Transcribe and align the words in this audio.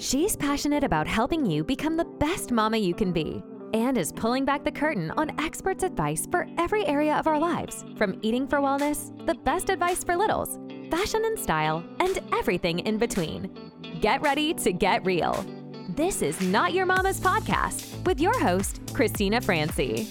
She's 0.00 0.34
passionate 0.34 0.82
about 0.82 1.06
helping 1.06 1.44
you 1.44 1.62
become 1.62 1.98
the 1.98 2.06
best 2.06 2.52
mama 2.52 2.78
you 2.78 2.94
can 2.94 3.12
be 3.12 3.42
and 3.74 3.98
is 3.98 4.12
pulling 4.12 4.46
back 4.46 4.64
the 4.64 4.72
curtain 4.72 5.10
on 5.10 5.38
experts' 5.38 5.82
advice 5.82 6.26
for 6.30 6.46
every 6.56 6.86
area 6.86 7.14
of 7.16 7.26
our 7.26 7.38
lives 7.38 7.84
from 7.98 8.18
eating 8.22 8.48
for 8.48 8.60
wellness, 8.60 9.14
the 9.26 9.34
best 9.34 9.68
advice 9.68 10.02
for 10.02 10.16
littles, 10.16 10.58
fashion 10.90 11.22
and 11.26 11.38
style, 11.38 11.84
and 12.00 12.18
everything 12.32 12.78
in 12.78 12.96
between. 12.96 13.54
Get 14.00 14.22
ready 14.22 14.54
to 14.54 14.72
get 14.72 15.04
real. 15.04 15.44
This 15.90 16.22
is 16.22 16.40
Not 16.40 16.72
Your 16.72 16.86
Mama's 16.86 17.20
Podcast 17.20 18.02
with 18.06 18.20
your 18.20 18.40
host, 18.40 18.80
Cristina 18.94 19.38
Francy. 19.38 20.08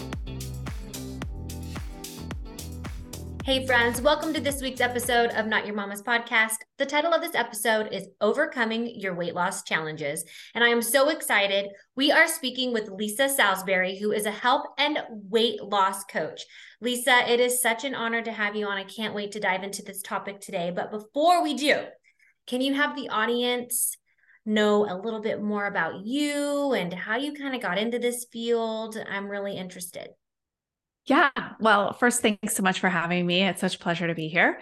Hey, 3.50 3.66
friends, 3.66 4.00
welcome 4.00 4.32
to 4.36 4.40
this 4.40 4.62
week's 4.62 4.80
episode 4.80 5.32
of 5.32 5.48
Not 5.48 5.66
Your 5.66 5.74
Mama's 5.74 6.04
Podcast. 6.04 6.58
The 6.78 6.86
title 6.86 7.16
of 7.16 7.22
this 7.22 7.34
episode 7.34 7.92
is 7.92 8.08
Overcoming 8.22 9.00
Your 9.00 9.16
Weight 9.16 9.34
Loss 9.34 9.64
Challenges. 9.64 10.24
And 10.54 10.64
I 10.64 10.68
am 10.68 10.84
so 10.84 11.10
excited. 11.10 11.68
We 11.96 12.12
are 12.12 12.28
speaking 12.28 12.74
with 12.74 12.92
Lisa 12.92 13.28
Salisbury, 13.28 13.98
who 13.98 14.12
is 14.12 14.28
a 14.28 14.32
health 14.32 14.68
and 14.78 15.00
weight 15.10 15.64
loss 15.64 16.04
coach. 16.04 16.46
Lisa, 16.80 17.28
it 17.28 17.40
is 17.40 17.60
such 17.60 17.86
an 17.86 17.96
honor 17.96 18.22
to 18.22 18.32
have 18.32 18.56
you 18.56 18.68
on. 18.68 18.78
I 18.78 18.84
can't 18.84 19.16
wait 19.16 19.32
to 19.32 19.40
dive 19.40 19.64
into 19.64 19.82
this 19.82 20.04
topic 20.04 20.42
today. 20.42 20.70
But 20.70 20.92
before 20.92 21.42
we 21.42 21.56
do, 21.56 21.86
can 22.46 22.62
you 22.62 22.76
have 22.76 22.96
the 22.96 23.10
audience 23.10 23.98
know 24.46 24.86
a 24.86 25.02
little 25.02 25.22
bit 25.22 25.42
more 25.42 25.66
about 25.66 26.06
you 26.06 26.74
and 26.74 26.94
how 26.94 27.18
you 27.18 27.34
kind 27.34 27.56
of 27.56 27.64
got 27.64 27.80
into 27.80 27.98
this 27.98 28.28
field? 28.32 28.96
I'm 29.10 29.28
really 29.28 29.58
interested. 29.58 30.10
Yeah. 31.10 31.32
Well, 31.60 31.94
first, 31.94 32.22
thanks 32.22 32.56
so 32.56 32.62
much 32.62 32.80
for 32.80 32.88
having 32.88 33.26
me. 33.26 33.44
It's 33.44 33.62
such 33.62 33.76
a 33.76 33.80
pleasure 33.80 34.08
to 34.08 34.14
be 34.14 34.28
here. 34.28 34.62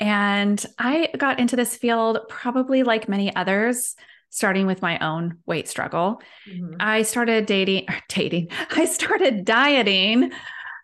And 0.00 0.64
I 0.78 1.10
got 1.16 1.38
into 1.38 1.54
this 1.54 1.76
field 1.76 2.18
probably 2.30 2.82
like 2.82 3.10
many 3.10 3.34
others, 3.36 3.94
starting 4.30 4.66
with 4.66 4.80
my 4.80 4.98
own 5.00 5.38
weight 5.44 5.68
struggle. 5.68 6.22
Mm-hmm. 6.50 6.76
I 6.80 7.02
started 7.02 7.44
dating, 7.44 7.86
dating, 8.08 8.48
I 8.70 8.86
started 8.86 9.44
dieting 9.44 10.32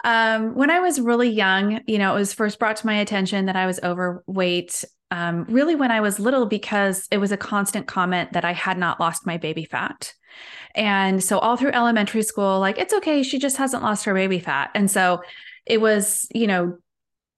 um, 0.04 0.54
when 0.54 0.70
I 0.70 0.80
was 0.80 1.00
really 1.00 1.30
young. 1.30 1.80
You 1.86 1.98
know, 1.98 2.14
it 2.14 2.18
was 2.18 2.34
first 2.34 2.58
brought 2.58 2.76
to 2.76 2.86
my 2.86 2.98
attention 2.98 3.46
that 3.46 3.56
I 3.56 3.66
was 3.66 3.80
overweight 3.82 4.84
um, 5.10 5.44
really 5.48 5.74
when 5.74 5.90
I 5.90 6.00
was 6.00 6.18
little 6.18 6.46
because 6.46 7.08
it 7.10 7.18
was 7.18 7.32
a 7.32 7.36
constant 7.36 7.86
comment 7.86 8.32
that 8.32 8.44
I 8.44 8.52
had 8.52 8.78
not 8.78 9.00
lost 9.00 9.26
my 9.26 9.36
baby 9.36 9.64
fat. 9.64 10.12
And 10.74 11.22
so 11.24 11.38
all 11.38 11.56
through 11.56 11.72
elementary 11.72 12.22
school, 12.22 12.60
like, 12.60 12.78
it's 12.78 12.94
okay. 12.94 13.22
She 13.22 13.38
just 13.38 13.56
hasn't 13.56 13.82
lost 13.82 14.04
her 14.04 14.14
baby 14.14 14.38
fat. 14.38 14.70
And 14.74 14.90
so 14.90 15.22
it 15.66 15.80
was, 15.80 16.26
you 16.34 16.46
know, 16.46 16.78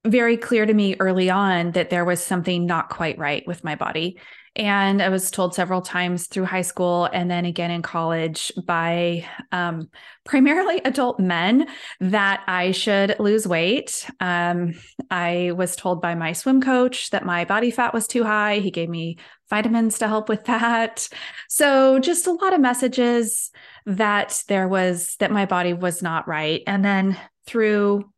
very 0.04 0.36
clear 0.36 0.66
to 0.66 0.74
me 0.74 0.96
early 0.98 1.30
on 1.30 1.72
that 1.72 1.90
there 1.90 2.04
was 2.04 2.22
something 2.22 2.66
not 2.66 2.88
quite 2.88 3.18
right 3.18 3.46
with 3.46 3.64
my 3.64 3.76
body. 3.76 4.18
And 4.56 5.00
I 5.00 5.10
was 5.10 5.30
told 5.30 5.54
several 5.54 5.80
times 5.80 6.26
through 6.26 6.44
high 6.44 6.62
school 6.62 7.04
and 7.12 7.30
then 7.30 7.44
again 7.44 7.70
in 7.70 7.82
college 7.82 8.50
by 8.66 9.24
um, 9.52 9.88
primarily 10.24 10.78
adult 10.84 11.20
men 11.20 11.68
that 12.00 12.42
I 12.48 12.72
should 12.72 13.16
lose 13.20 13.46
weight. 13.46 14.10
Um, 14.18 14.74
I 15.08 15.52
was 15.54 15.76
told 15.76 16.02
by 16.02 16.16
my 16.16 16.32
swim 16.32 16.60
coach 16.60 17.10
that 17.10 17.24
my 17.24 17.44
body 17.44 17.70
fat 17.70 17.94
was 17.94 18.08
too 18.08 18.24
high. 18.24 18.58
He 18.58 18.72
gave 18.72 18.88
me 18.88 19.18
vitamins 19.48 19.98
to 19.98 20.08
help 20.08 20.28
with 20.28 20.44
that. 20.46 21.08
So, 21.48 22.00
just 22.00 22.26
a 22.26 22.32
lot 22.32 22.52
of 22.52 22.60
messages 22.60 23.52
that 23.86 24.42
there 24.48 24.66
was 24.66 25.16
that 25.20 25.30
my 25.30 25.46
body 25.46 25.74
was 25.74 26.02
not 26.02 26.26
right. 26.26 26.62
And 26.66 26.84
then 26.84 27.16
through, 27.46 28.10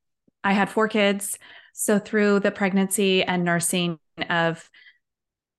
I 0.43 0.53
had 0.55 0.71
four 0.71 0.89
kids. 0.89 1.39
So, 1.75 1.99
through 1.99 2.41
the 2.41 2.51
pregnancy 2.51 3.23
and 3.23 3.45
nursing 3.45 3.99
of 4.31 4.69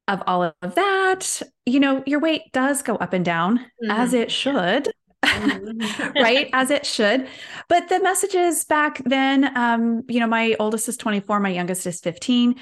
of 0.08 0.22
all 0.28 0.44
of 0.44 0.76
that, 0.76 1.42
you 1.66 1.80
know, 1.80 2.04
your 2.06 2.20
weight 2.20 2.52
does 2.52 2.82
go 2.82 2.96
up 2.96 3.14
and 3.14 3.24
down 3.24 3.60
mm-hmm. 3.60 3.92
as 3.92 4.14
it 4.14 4.32
should. 4.32 4.92
Mm-hmm. 5.24 6.22
right 6.22 6.50
as 6.52 6.70
it 6.70 6.86
should 6.86 7.30
but 7.70 7.88
the 7.88 8.02
messages 8.02 8.66
back 8.66 9.02
then 9.06 9.56
um 9.58 10.04
you 10.10 10.20
know 10.20 10.28
my 10.28 10.54
oldest 10.60 10.90
is 10.90 10.98
24 10.98 11.40
my 11.40 11.50
youngest 11.50 11.88
is 11.88 12.02
15 12.02 12.56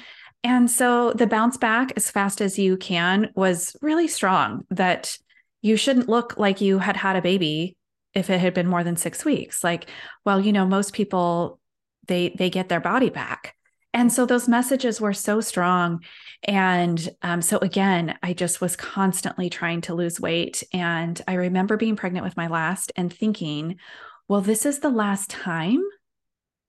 and 0.44 0.70
so 0.70 1.12
the 1.12 1.26
bounce 1.26 1.56
back 1.56 1.92
as 1.96 2.08
fast 2.08 2.40
as 2.40 2.60
you 2.60 2.76
can 2.76 3.30
was 3.34 3.74
really 3.82 4.06
strong 4.06 4.64
that 4.70 5.18
you 5.60 5.76
shouldn't 5.76 6.08
look 6.08 6.38
like 6.38 6.60
you 6.60 6.78
had 6.78 6.96
had 6.96 7.16
a 7.16 7.20
baby 7.20 7.76
if 8.14 8.30
it 8.30 8.38
had 8.38 8.54
been 8.54 8.68
more 8.68 8.84
than 8.84 8.96
6 8.96 9.24
weeks 9.24 9.64
like 9.64 9.90
well 10.24 10.40
you 10.40 10.52
know 10.52 10.64
most 10.64 10.92
people 10.92 11.58
they 12.06 12.32
they 12.38 12.48
get 12.48 12.68
their 12.68 12.80
body 12.80 13.10
back 13.10 13.56
and 13.94 14.12
so 14.12 14.26
those 14.26 14.48
messages 14.48 15.00
were 15.00 15.12
so 15.12 15.40
strong. 15.40 16.02
And 16.44 17.08
um, 17.22 17.40
so 17.40 17.58
again 17.58 18.18
i 18.22 18.32
just 18.32 18.60
was 18.60 18.74
constantly 18.74 19.48
trying 19.48 19.80
to 19.82 19.94
lose 19.94 20.20
weight. 20.20 20.62
And 20.72 21.20
i 21.28 21.34
remember 21.34 21.76
being 21.76 21.96
pregnant 21.96 22.24
with 22.24 22.36
my 22.36 22.48
last 22.48 22.90
and 22.96 23.12
thinking 23.12 23.76
well 24.28 24.40
this 24.40 24.66
is 24.66 24.80
the 24.80 24.90
last 24.90 25.30
time 25.30 25.82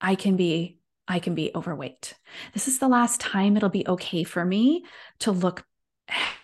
i 0.01 0.15
can 0.15 0.35
be 0.35 0.77
i 1.07 1.19
can 1.19 1.33
be 1.35 1.51
overweight. 1.55 2.13
This 2.53 2.67
is 2.67 2.79
the 2.79 2.87
last 2.87 3.19
time 3.19 3.57
it'll 3.57 3.69
be 3.69 3.87
okay 3.87 4.23
for 4.23 4.45
me 4.45 4.85
to 5.19 5.31
look 5.31 5.65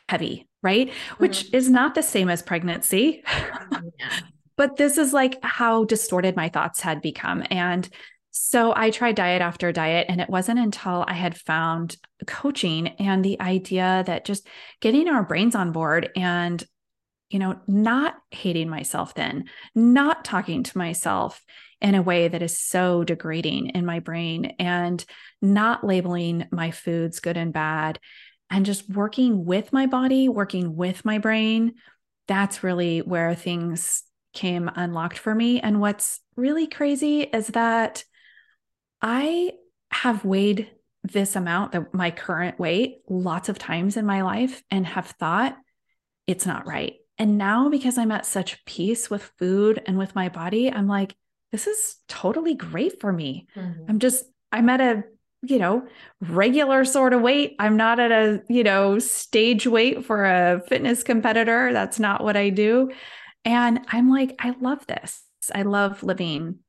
heavy 0.08 0.50
right? 0.62 0.90
Mm-hmm. 0.90 1.24
which 1.24 1.54
is 1.54 1.70
not 1.70 1.96
the 1.96 2.04
same 2.04 2.30
as 2.30 2.42
pregnancy. 2.42 3.24
Yeah. 3.26 3.80
but 4.58 4.76
this 4.76 4.98
is 4.98 5.14
like 5.14 5.38
how 5.42 5.86
distorted 5.86 6.36
my 6.36 6.50
thoughts 6.50 6.82
had 6.82 7.02
become. 7.02 7.44
And 7.50 7.88
so 8.32 8.74
I 8.76 8.92
tried 8.92 9.16
diet 9.16 9.42
after 9.42 9.72
diet, 9.72 10.08
and 10.10 10.22
it 10.22 10.30
wasn't 10.30 10.60
until 10.60 11.04
I 11.08 11.14
had 11.14 11.38
found 11.38 11.98
coaching 12.28 12.90
and 13.00 13.24
the 13.24 13.40
idea 13.42 14.04
that 14.06 14.26
just 14.26 14.48
getting 14.82 15.08
our 15.08 15.24
brains 15.24 15.56
on 15.56 15.72
board 15.72 16.10
and, 16.16 16.64
you 17.30 17.40
know, 17.40 17.60
not 17.68 18.16
hating 18.32 18.70
myself 18.70 19.14
then, 19.16 19.46
not 19.74 20.24
talking 20.26 20.64
to 20.64 20.78
myself 20.78 21.44
in 21.82 21.96
a 21.96 22.02
way 22.02 22.28
that 22.28 22.42
is 22.42 22.58
so 22.58 23.04
degrading 23.04 23.70
in 23.70 23.86
my 23.86 24.00
brain, 24.00 24.54
and 24.60 25.06
not 25.42 25.84
labeling 25.84 26.46
my 26.52 26.72
foods 26.72 27.20
good 27.20 27.38
and 27.38 27.54
bad, 27.54 28.00
and 28.50 28.66
just 28.66 28.90
working 28.90 29.46
with 29.46 29.72
my 29.72 29.86
body, 29.86 30.28
working 30.28 30.76
with 30.76 31.06
my 31.06 31.18
brain. 31.20 31.74
That's 32.28 32.64
really 32.64 33.00
where 33.00 33.34
things 33.34 34.04
came 34.34 34.70
unlocked 34.76 35.18
for 35.18 35.34
me. 35.34 35.62
And 35.62 35.80
what's 35.80 36.20
really 36.36 36.68
crazy 36.68 37.22
is 37.22 37.48
that 37.48 38.04
I 39.02 39.52
have 39.92 40.26
weighed 40.26 40.70
this 41.04 41.36
amount, 41.36 41.72
the, 41.72 41.88
my 41.94 42.12
current 42.12 42.60
weight, 42.60 42.98
lots 43.08 43.50
of 43.50 43.58
times 43.58 43.98
in 43.98 44.06
my 44.06 44.22
life 44.22 44.62
and 44.70 44.86
have 44.86 45.08
thought 45.08 45.58
it's 46.28 46.46
not 46.46 46.68
right. 46.68 46.96
And 47.18 47.38
now, 47.38 47.70
because 47.70 47.98
I'm 47.98 48.12
at 48.12 48.26
such 48.26 48.64
peace 48.66 49.10
with 49.10 49.32
food 49.38 49.82
and 49.86 49.98
with 49.98 50.16
my 50.16 50.30
body, 50.30 50.72
I'm 50.72 50.88
like, 50.88 51.16
this 51.52 51.68
is 51.68 51.98
totally 52.08 52.54
great 52.54 53.02
for 53.02 53.12
me. 53.12 53.48
Mm-hmm. 53.56 53.86
I'm 53.90 54.00
just, 54.00 54.24
I'm 54.52 54.70
at 54.70 54.80
a, 54.80 55.04
you 55.42 55.58
know, 55.58 55.88
regular 56.22 56.86
sort 56.86 57.14
of 57.14 57.22
weight. 57.22 57.56
I'm 57.60 57.78
not 57.78 58.00
at 58.00 58.12
a, 58.12 58.42
you 58.50 58.64
know, 58.64 59.00
stage 59.00 59.66
weight 59.66 60.06
for 60.06 60.26
a 60.26 60.62
fitness 60.68 61.04
competitor. 61.04 61.74
That's 61.74 62.00
not 62.00 62.24
what 62.24 62.38
I 62.38 62.50
do. 62.50 62.92
And 63.44 63.82
I'm 63.88 64.10
like, 64.10 64.36
I 64.40 64.56
love 64.60 64.86
this. 64.86 65.24
I 65.54 65.64
love 65.64 66.04
living 66.04 66.60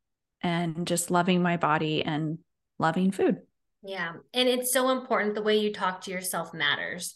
and 0.43 0.87
just 0.87 1.11
loving 1.11 1.43
my 1.43 1.57
body 1.57 2.05
and 2.05 2.39
loving 2.79 3.11
food. 3.11 3.39
Yeah. 3.83 4.13
And 4.35 4.49
it's 4.49 4.73
so 4.73 4.91
important 4.91 5.35
the 5.35 5.43
way 5.43 5.59
you 5.59 5.73
talk 5.73 6.03
to 6.03 6.11
yourself 6.11 6.53
matters. 6.53 7.15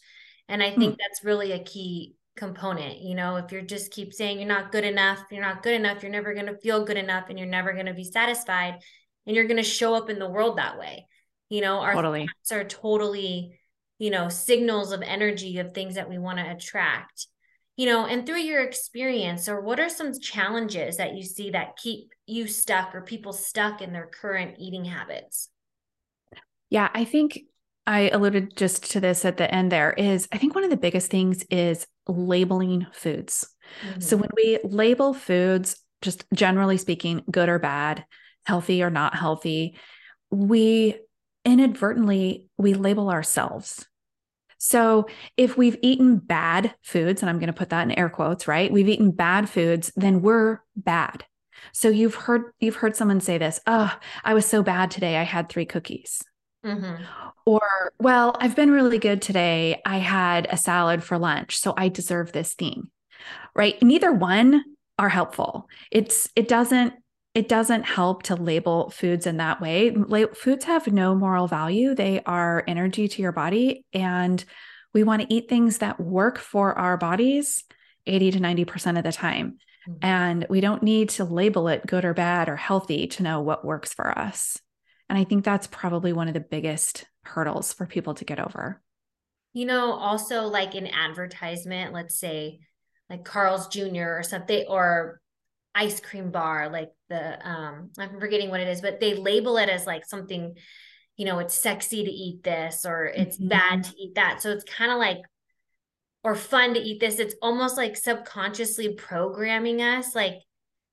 And 0.49 0.63
I 0.63 0.71
think 0.71 0.95
mm. 0.95 0.99
that's 0.99 1.25
really 1.25 1.53
a 1.53 1.63
key 1.63 2.15
component. 2.37 3.01
You 3.01 3.15
know, 3.15 3.37
if 3.37 3.53
you're 3.53 3.63
just 3.63 3.93
keep 3.93 4.13
saying 4.13 4.39
you're 4.39 4.49
not 4.49 4.73
good 4.73 4.85
enough, 4.85 5.23
you're 5.31 5.43
not 5.43 5.63
good 5.63 5.75
enough, 5.75 6.03
you're 6.03 6.13
never 6.13 6.35
going 6.35 6.47
to 6.47 6.59
feel 6.59 6.85
good 6.85 6.97
enough 6.97 7.29
and 7.29 7.39
you're 7.39 7.49
never 7.49 7.73
going 7.73 7.87
to 7.87 7.95
be 7.95 8.05
satisfied 8.05 8.79
and 9.27 9.37
you're 9.37 9.47
going 9.47 9.59
to 9.59 9.63
show 9.63 9.95
up 9.95 10.11
in 10.11 10.19
the 10.19 10.29
world 10.29 10.59
that 10.59 10.79
way. 10.79 11.07
You 11.49 11.61
know, 11.61 11.81
our 11.81 11.95
totally. 11.95 12.27
thoughts 12.27 12.53
are 12.53 12.65
totally, 12.65 13.59
you 13.99 14.11
know, 14.11 14.29
signals 14.29 14.93
of 14.93 15.03
energy 15.03 15.59
of 15.59 15.73
things 15.73 15.95
that 15.95 16.09
we 16.09 16.19
want 16.19 16.39
to 16.39 16.51
attract 16.51 17.29
you 17.77 17.87
know 17.87 18.07
and 18.07 18.27
through 18.27 18.39
your 18.39 18.63
experience 18.63 19.49
or 19.49 19.61
what 19.61 19.81
are 19.81 19.89
some 19.89 20.13
challenges 20.19 20.97
that 20.97 21.15
you 21.15 21.23
see 21.23 21.51
that 21.51 21.77
keep 21.77 22.13
you 22.27 22.47
stuck 22.47 22.95
or 22.95 23.03
people 23.03 23.33
stuck 23.33 23.83
in 23.83 23.93
their 23.93 24.07
current 24.07 24.57
eating 24.59 24.85
habits? 24.85 25.49
Yeah 26.71 26.89
i 26.95 27.05
think 27.05 27.41
i 27.87 28.09
alluded 28.11 28.57
just 28.57 28.91
to 28.93 29.01
this 29.01 29.25
at 29.25 29.37
the 29.37 29.53
end 29.53 29.71
there 29.71 29.93
is 29.93 30.29
i 30.33 30.39
think 30.39 30.55
one 30.55 30.65
of 30.65 30.71
the 30.71 30.77
biggest 30.77 31.11
things 31.11 31.45
is 31.51 31.87
labeling 32.07 32.87
foods. 32.93 33.49
Mm-hmm. 33.87 34.01
so 34.01 34.17
when 34.17 34.31
we 34.37 34.59
label 34.63 35.15
foods 35.15 35.77
just 36.03 36.25
generally 36.35 36.77
speaking 36.77 37.23
good 37.31 37.49
or 37.49 37.59
bad 37.59 38.05
healthy 38.45 38.83
or 38.83 38.91
not 38.91 39.17
healthy 39.17 39.79
we 40.31 40.97
inadvertently 41.45 42.49
we 42.59 42.75
label 42.75 43.11
ourselves 43.11 43.87
so 44.59 45.07
if 45.37 45.57
we've 45.57 45.77
eaten 45.83 46.17
bad 46.19 46.75
foods, 46.83 47.23
and 47.23 47.31
I'm 47.31 47.39
going 47.39 47.49
to 47.49 47.53
put 47.53 47.71
that 47.71 47.83
in 47.83 47.93
air 47.99 48.09
quotes, 48.09 48.49
right? 48.49 48.73
We've 48.73 48.89
eaten 48.89 49.11
bad 49.11 49.49
foods, 49.49 49.93
then 49.97 50.23
we're 50.23 50.61
bad. 50.77 51.25
So 51.73 51.89
you've 51.89 52.15
heard 52.15 52.53
you've 52.61 52.77
heard 52.77 52.97
someone 52.97 53.21
say 53.21 53.39
this, 53.39 53.61
oh, 53.67 53.97
I 54.23 54.35
was 54.35 54.47
so 54.47 54.63
bad 54.63 54.91
today. 54.91 55.17
I 55.17 55.23
had 55.23 55.49
three 55.49 55.67
cookies. 55.67 56.23
Mm-hmm. 56.65 57.03
Or, 57.47 57.93
well, 57.99 58.37
I've 58.41 58.57
been 58.57 58.71
really 58.71 58.99
good 58.99 59.21
today. 59.21 59.83
I 59.85 59.99
had 59.99 60.47
a 60.51 60.57
salad 60.57 61.05
for 61.05 61.19
lunch, 61.19 61.59
so 61.59 61.75
I 61.77 61.89
deserve 61.89 62.33
this 62.33 62.55
thing. 62.55 62.91
right? 63.55 63.81
Neither 63.83 64.13
one 64.13 64.65
are 64.99 65.09
helpful. 65.09 65.69
It's 65.91 66.29
it 66.37 66.49
doesn't 66.49 66.95
it 67.35 67.49
doesn't 67.49 67.83
help 67.83 68.23
to 68.25 68.37
label 68.37 68.91
foods 68.91 69.27
in 69.27 69.39
that 69.39 69.61
way. 69.61 69.95
Foods 70.35 70.65
have 70.65 70.87
no 70.87 71.15
moral 71.15 71.49
value. 71.49 71.95
They 71.95 72.23
are 72.25 72.63
energy 72.69 73.09
to 73.09 73.23
your 73.23 73.33
body 73.33 73.85
and 73.93 74.45
we 74.93 75.03
want 75.03 75.23
to 75.23 75.35
eat 75.35 75.49
things 75.49 75.79
that 75.79 75.99
work 75.99 76.39
for 76.39 76.79
our 76.79 76.97
bodies 76.97 77.65
80 78.07 78.33
to 78.33 78.39
90% 78.39 78.99
of 78.99 79.05
the 79.05 79.13
time. 79.13 79.59
Mm-hmm. 79.89 80.07
And 80.07 80.47
we 80.49 80.61
don't 80.61 80.83
need 80.83 81.09
to 81.11 81.25
label 81.25 81.69
it 81.69 81.87
good 81.87 82.05
or 82.05 82.15
bad 82.15 82.49
or 82.49 82.57
healthy 82.57 83.09
to 83.09 83.23
know 83.23 83.41
what 83.41 83.65
works 83.65 83.93
for 83.93 84.17
us. 84.17 84.59
And 85.09 85.19
I 85.19 85.25
think 85.25 85.45
that's 85.45 85.67
probably 85.67 86.13
one 86.13 86.29
of 86.29 86.35
the 86.35 86.41
biggest 86.41 87.05
hurdles 87.25 87.73
for 87.73 87.87
people 87.87 88.15
to 88.15 88.25
get 88.25 88.39
over. 88.39 88.81
You 89.53 89.67
know, 89.67 89.93
also 89.93 90.43
like 90.43 90.75
in 90.75 90.87
advertisement, 90.87 91.93
let's 91.93 92.19
say 92.19 92.61
like 93.11 93.25
Carl's 93.25 93.69
Jr. 93.69 94.17
or 94.17 94.23
something, 94.23 94.65
or 94.69 95.21
ice 95.75 96.01
cream 96.01 96.31
bar, 96.31 96.69
like 96.71 96.91
the 97.15 97.49
um, 97.49 97.91
I'm 97.99 98.19
forgetting 98.21 98.51
what 98.51 98.61
it 98.61 98.69
is, 98.69 98.81
but 98.81 99.01
they 99.01 99.15
label 99.15 99.57
it 99.57 99.69
as 99.69 99.87
like 99.87 100.05
something, 100.05 100.55
you 101.17 101.25
know, 101.25 101.39
it's 101.39 101.55
sexy 101.55 102.05
to 102.05 102.11
eat 102.11 102.43
this 102.43 102.85
or 102.85 103.07
it's 103.07 103.37
mm-hmm. 103.37 103.49
bad 103.49 103.85
to 103.85 103.93
eat 103.99 104.15
that. 104.17 104.43
So 104.43 104.51
it's 104.51 104.65
kind 104.65 104.91
of 104.91 104.99
like 104.99 105.19
or 106.23 106.35
fun 106.35 106.75
to 106.75 106.81
eat 106.81 107.01
this. 107.01 107.19
It's 107.19 107.35
almost 107.43 107.77
like 107.77 107.97
subconsciously 107.97 108.95
programming 108.95 109.83
us, 109.83 110.15
like 110.15 110.37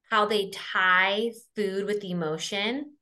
how 0.10 0.26
they 0.26 0.50
tie 0.50 1.32
food 1.56 1.86
with 1.86 2.04
emotion 2.04 2.94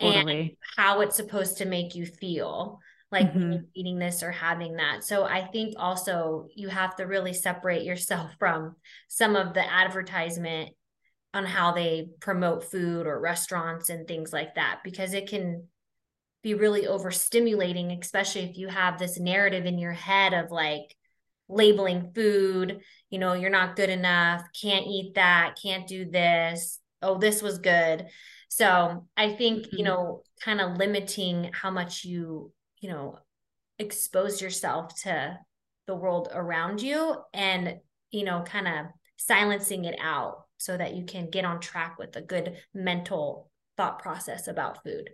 totally. 0.00 0.40
and 0.40 0.50
how 0.76 1.00
it's 1.00 1.16
supposed 1.16 1.58
to 1.58 1.64
make 1.64 1.94
you 1.94 2.04
feel 2.04 2.80
like 3.12 3.32
mm-hmm. 3.32 3.64
eating 3.74 3.98
this 3.98 4.22
or 4.22 4.32
having 4.32 4.76
that. 4.76 5.04
So 5.04 5.24
I 5.24 5.46
think 5.46 5.74
also 5.78 6.48
you 6.54 6.68
have 6.68 6.96
to 6.96 7.04
really 7.04 7.32
separate 7.32 7.84
yourself 7.84 8.32
from 8.38 8.74
some 9.08 9.36
of 9.36 9.54
the 9.54 9.72
advertisement 9.72 10.70
on 11.36 11.46
how 11.46 11.72
they 11.72 12.08
promote 12.20 12.64
food 12.64 13.06
or 13.06 13.20
restaurants 13.20 13.90
and 13.90 14.08
things 14.08 14.32
like 14.32 14.54
that 14.56 14.80
because 14.82 15.14
it 15.14 15.28
can 15.28 15.64
be 16.42 16.54
really 16.54 16.82
overstimulating 16.82 17.98
especially 18.00 18.42
if 18.42 18.56
you 18.56 18.68
have 18.68 18.98
this 18.98 19.18
narrative 19.18 19.66
in 19.66 19.78
your 19.78 19.92
head 19.92 20.32
of 20.32 20.50
like 20.50 20.96
labeling 21.48 22.12
food, 22.14 22.80
you 23.10 23.18
know, 23.18 23.34
you're 23.34 23.50
not 23.50 23.76
good 23.76 23.90
enough, 23.90 24.42
can't 24.60 24.86
eat 24.86 25.14
that, 25.14 25.58
can't 25.62 25.86
do 25.86 26.04
this. 26.04 26.80
Oh, 27.02 27.18
this 27.18 27.42
was 27.42 27.58
good. 27.58 28.06
So 28.48 29.06
I 29.16 29.34
think, 29.34 29.66
mm-hmm. 29.66 29.76
you 29.76 29.84
know, 29.84 30.22
kind 30.40 30.60
of 30.60 30.76
limiting 30.76 31.50
how 31.52 31.70
much 31.70 32.04
you, 32.04 32.52
you 32.80 32.90
know, 32.90 33.18
expose 33.78 34.40
yourself 34.40 34.94
to 35.02 35.38
the 35.86 35.94
world 35.94 36.28
around 36.32 36.82
you 36.82 37.16
and, 37.32 37.76
you 38.10 38.24
know, 38.24 38.42
kind 38.42 38.66
of 38.66 38.86
silencing 39.16 39.84
it 39.84 39.96
out 40.00 40.45
so 40.58 40.76
that 40.76 40.94
you 40.94 41.04
can 41.04 41.30
get 41.30 41.44
on 41.44 41.60
track 41.60 41.98
with 41.98 42.16
a 42.16 42.22
good 42.22 42.56
mental 42.74 43.50
thought 43.76 43.98
process 43.98 44.48
about 44.48 44.82
food. 44.82 45.10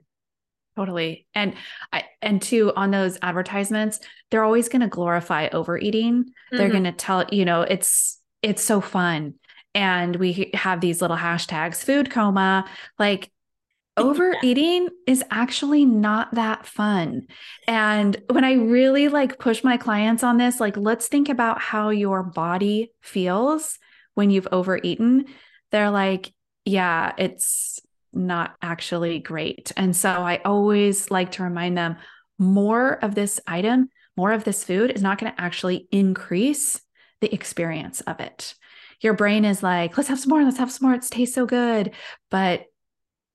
Totally. 0.77 1.27
And 1.35 1.55
I 1.93 2.05
and 2.23 2.41
two 2.41 2.73
on 2.75 2.91
those 2.91 3.19
advertisements, 3.21 4.01
they're 4.31 4.45
always 4.45 4.69
going 4.69 4.81
to 4.81 4.89
glorify 4.89 5.49
overeating. 5.49 6.25
Mm-hmm. 6.25 6.57
They're 6.57 6.71
going 6.71 6.85
to 6.85 6.93
tell, 6.93 7.27
you 7.31 7.45
know, 7.45 7.63
it's 7.63 8.19
it's 8.41 8.63
so 8.63 8.81
fun. 8.81 9.35
And 9.75 10.17
we 10.17 10.51
have 10.55 10.81
these 10.81 11.03
little 11.03 11.17
hashtags, 11.17 11.85
food 11.85 12.11
coma, 12.11 12.67
like 12.99 13.31
overeating 13.99 14.89
is 15.07 15.23
actually 15.31 15.85
not 15.85 16.35
that 16.35 16.65
fun. 16.65 17.27
And 17.69 18.17
when 18.31 18.45
I 18.45 18.55
really 18.55 19.09
like 19.09 19.39
push 19.39 19.63
my 19.63 19.77
clients 19.77 20.25
on 20.25 20.39
this, 20.39 20.59
like 20.59 20.79
let's 20.79 21.09
think 21.09 21.29
about 21.29 21.61
how 21.61 21.91
your 21.91 22.23
body 22.23 22.93
feels 23.03 23.79
when 24.15 24.31
you've 24.31 24.49
overeaten. 24.53 25.27
They're 25.71 25.91
like, 25.91 26.33
yeah, 26.65 27.13
it's 27.19 27.81
not 28.13 28.55
actually 28.61 29.19
great. 29.19 29.73
And 29.77 29.97
so 29.97 30.11
I 30.11 30.41
always 30.45 31.11
like 31.11 31.33
to 31.33 31.43
remind 31.43 31.79
them 31.79 31.97
more 32.39 33.03
of 33.03 33.15
this 33.15 33.41
item, 33.47 33.89
more 34.17 34.33
of 34.33 34.45
this 34.45 34.65
food 34.65 34.91
is 34.91 35.03
not 35.03 35.19
going 35.19 35.33
to 35.33 35.41
actually 35.41 35.89
increase 35.91 36.81
the 37.21 37.33
experience 37.33 38.01
of 38.03 38.21
it. 38.21 38.55
Your 39.01 39.15
brain 39.15 39.45
is 39.45 39.63
like, 39.63 39.97
let's 39.97 40.09
have 40.09 40.21
some 40.21 40.31
more, 40.31 40.45
let's 40.45 40.59
have 40.59 40.71
some 40.71 40.89
more. 40.89 40.95
It 40.95 41.03
tastes 41.03 41.35
so 41.35 41.47
good. 41.47 41.93
But 42.31 42.67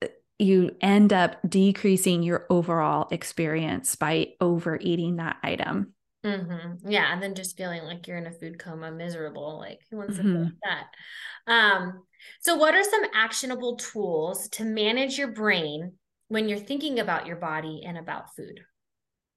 uh, 0.03 0.07
you 0.37 0.71
end 0.79 1.11
up 1.11 1.37
decreasing 1.47 2.23
your 2.23 2.45
overall 2.49 3.07
experience 3.11 3.95
by 3.95 4.33
overeating 4.39 5.17
that 5.17 5.37
item. 5.43 5.93
Mm-hmm. 6.27 6.89
Yeah. 6.89 7.13
And 7.13 7.21
then 7.21 7.35
just 7.35 7.57
feeling 7.57 7.83
like 7.83 8.07
you're 8.07 8.17
in 8.17 8.27
a 8.27 8.31
food 8.31 8.59
coma, 8.59 8.91
miserable. 8.91 9.57
Like, 9.57 9.79
who 9.89 9.97
wants 9.97 10.17
mm-hmm. 10.17 10.27
to 10.27 10.33
feel 10.33 10.43
like 10.43 10.53
that? 10.63 11.51
Um, 11.51 12.03
so, 12.41 12.55
what 12.55 12.75
are 12.75 12.83
some 12.83 13.03
actionable 13.13 13.77
tools 13.77 14.49
to 14.49 14.65
manage 14.65 15.17
your 15.17 15.29
brain 15.29 15.93
when 16.27 16.49
you're 16.49 16.59
thinking 16.59 16.99
about 16.99 17.25
your 17.25 17.37
body 17.37 17.83
and 17.85 17.97
about 17.97 18.35
food? 18.35 18.61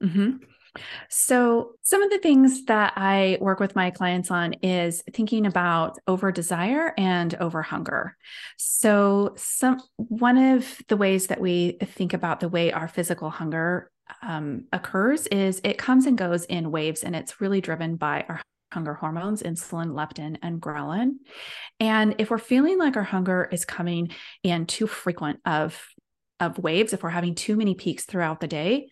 Mm-hmm. 0.02 0.44
So, 1.08 1.72
some 1.82 2.02
of 2.02 2.10
the 2.10 2.18
things 2.18 2.64
that 2.66 2.94
I 2.96 3.38
work 3.40 3.60
with 3.60 3.76
my 3.76 3.90
clients 3.90 4.30
on 4.30 4.54
is 4.54 5.02
thinking 5.12 5.46
about 5.46 5.98
over 6.06 6.30
desire 6.32 6.94
and 6.96 7.34
over 7.36 7.62
hunger. 7.62 8.16
So, 8.56 9.34
some 9.36 9.80
one 9.96 10.36
of 10.36 10.80
the 10.88 10.96
ways 10.96 11.28
that 11.28 11.40
we 11.40 11.78
think 11.82 12.14
about 12.14 12.40
the 12.40 12.48
way 12.48 12.72
our 12.72 12.88
physical 12.88 13.30
hunger 13.30 13.90
um, 14.22 14.64
occurs 14.72 15.26
is 15.28 15.60
it 15.64 15.78
comes 15.78 16.06
and 16.06 16.18
goes 16.18 16.44
in 16.44 16.70
waves, 16.70 17.02
and 17.02 17.14
it's 17.14 17.40
really 17.40 17.60
driven 17.60 17.96
by 17.96 18.24
our 18.28 18.42
hunger 18.72 18.94
hormones, 18.94 19.42
insulin, 19.42 19.92
leptin, 19.92 20.36
and 20.42 20.60
ghrelin. 20.60 21.14
And 21.80 22.14
if 22.18 22.30
we're 22.30 22.38
feeling 22.38 22.78
like 22.78 22.96
our 22.96 23.02
hunger 23.02 23.48
is 23.50 23.64
coming 23.64 24.12
in 24.42 24.66
too 24.66 24.86
frequent 24.86 25.40
of, 25.44 25.82
of 26.38 26.58
waves, 26.58 26.92
if 26.92 27.02
we're 27.02 27.10
having 27.10 27.34
too 27.34 27.56
many 27.56 27.74
peaks 27.74 28.04
throughout 28.04 28.40
the 28.40 28.46
day, 28.46 28.88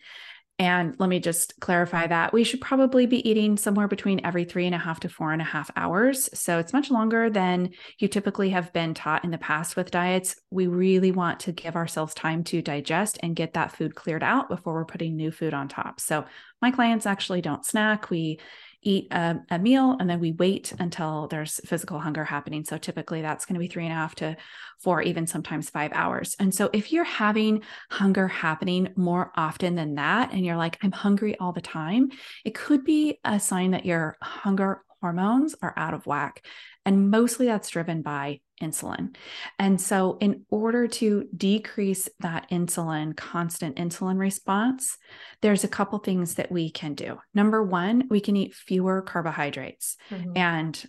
and 0.59 0.93
let 0.99 1.07
me 1.07 1.21
just 1.21 1.57
clarify 1.61 2.05
that 2.07 2.33
we 2.33 2.43
should 2.43 2.59
probably 2.59 3.05
be 3.05 3.27
eating 3.27 3.55
somewhere 3.55 3.87
between 3.87 4.25
every 4.25 4.43
three 4.43 4.65
and 4.65 4.75
a 4.75 4.77
half 4.77 4.99
to 4.99 5.09
four 5.09 5.31
and 5.31 5.41
a 5.41 5.45
half 5.45 5.71
hours. 5.77 6.29
So 6.37 6.59
it's 6.59 6.73
much 6.73 6.91
longer 6.91 7.29
than 7.29 7.71
you 7.97 8.09
typically 8.09 8.49
have 8.49 8.73
been 8.73 8.93
taught 8.93 9.23
in 9.23 9.31
the 9.31 9.37
past 9.37 9.77
with 9.77 9.89
diets. 9.89 10.35
We 10.51 10.67
really 10.67 11.11
want 11.11 11.39
to 11.41 11.53
give 11.53 11.77
ourselves 11.77 12.13
time 12.13 12.43
to 12.45 12.61
digest 12.61 13.17
and 13.23 13.37
get 13.37 13.53
that 13.53 13.71
food 13.71 13.95
cleared 13.95 14.21
out 14.21 14.49
before 14.49 14.73
we're 14.73 14.83
putting 14.83 15.15
new 15.15 15.31
food 15.31 15.53
on 15.53 15.69
top. 15.69 16.01
So 16.01 16.25
my 16.61 16.71
clients 16.71 17.05
actually 17.05 17.41
don't 17.41 17.65
snack. 17.65 18.09
We 18.09 18.41
eat 18.81 19.07
a, 19.11 19.39
a, 19.49 19.59
meal 19.59 19.97
and 19.99 20.09
then 20.09 20.19
we 20.19 20.31
wait 20.31 20.73
until 20.79 21.27
there's 21.27 21.59
physical 21.65 21.99
hunger 21.99 22.23
happening. 22.23 22.63
So 22.63 22.77
typically 22.77 23.21
that's 23.21 23.45
going 23.45 23.55
to 23.55 23.59
be 23.59 23.67
three 23.67 23.83
and 23.83 23.91
a 23.91 23.95
half 23.95 24.15
to 24.15 24.37
four, 24.79 25.01
even 25.01 25.27
sometimes 25.27 25.69
five 25.69 25.91
hours. 25.93 26.35
And 26.39 26.53
so 26.53 26.69
if 26.71 26.91
you're 26.91 27.03
having 27.03 27.63
hunger 27.91 28.27
happening 28.27 28.93
more 28.95 29.31
often 29.35 29.75
than 29.75 29.95
that, 29.95 30.31
and 30.31 30.45
you're 30.45 30.57
like, 30.57 30.77
I'm 30.81 30.91
hungry 30.91 31.37
all 31.37 31.51
the 31.51 31.61
time, 31.61 32.09
it 32.45 32.55
could 32.55 32.85
be 32.85 33.19
a 33.23 33.39
sign 33.39 33.71
that 33.71 33.85
your 33.85 34.17
hunger 34.21 34.83
hormones 35.01 35.55
are 35.61 35.73
out 35.77 35.93
of 35.93 36.05
whack. 36.05 36.45
And 36.85 37.11
mostly 37.11 37.45
that's 37.45 37.69
driven 37.69 38.01
by 38.01 38.39
insulin. 38.61 39.15
And 39.57 39.79
so, 39.79 40.17
in 40.19 40.45
order 40.49 40.87
to 40.87 41.27
decrease 41.35 42.09
that 42.19 42.49
insulin, 42.49 43.15
constant 43.15 43.77
insulin 43.77 44.17
response, 44.17 44.97
there's 45.41 45.63
a 45.63 45.69
couple 45.69 45.99
things 45.99 46.35
that 46.35 46.51
we 46.51 46.69
can 46.69 46.93
do. 46.93 47.19
Number 47.33 47.63
one, 47.63 48.07
we 48.09 48.19
can 48.19 48.35
eat 48.35 48.53
fewer 48.53 49.01
carbohydrates. 49.01 49.97
Mm-hmm. 50.09 50.31
And 50.35 50.85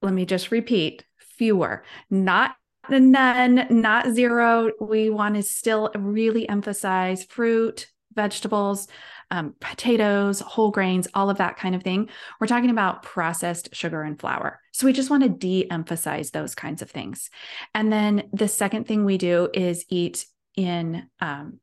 let 0.00 0.12
me 0.12 0.26
just 0.26 0.50
repeat 0.50 1.04
fewer, 1.38 1.84
not 2.10 2.56
none, 2.90 3.66
not 3.70 4.10
zero. 4.12 4.70
We 4.80 5.10
want 5.10 5.36
to 5.36 5.42
still 5.42 5.90
really 5.96 6.48
emphasize 6.48 7.24
fruit, 7.24 7.86
vegetables, 8.14 8.88
um, 9.30 9.54
potatoes, 9.60 10.40
whole 10.40 10.70
grains, 10.70 11.08
all 11.14 11.30
of 11.30 11.38
that 11.38 11.56
kind 11.56 11.74
of 11.74 11.82
thing. 11.82 12.08
We're 12.40 12.46
talking 12.46 12.70
about 12.70 13.02
processed 13.02 13.74
sugar 13.74 14.02
and 14.02 14.18
flour. 14.18 14.60
So 14.72 14.86
we 14.86 14.92
just 14.92 15.10
want 15.10 15.22
to 15.22 15.28
de 15.28 15.70
emphasize 15.70 16.30
those 16.30 16.54
kinds 16.54 16.82
of 16.82 16.90
things. 16.90 17.30
And 17.74 17.92
then 17.92 18.28
the 18.32 18.48
second 18.48 18.86
thing 18.86 19.04
we 19.04 19.18
do 19.18 19.48
is 19.52 19.84
eat 19.88 20.26
in 20.56 21.08
um, 21.20 21.60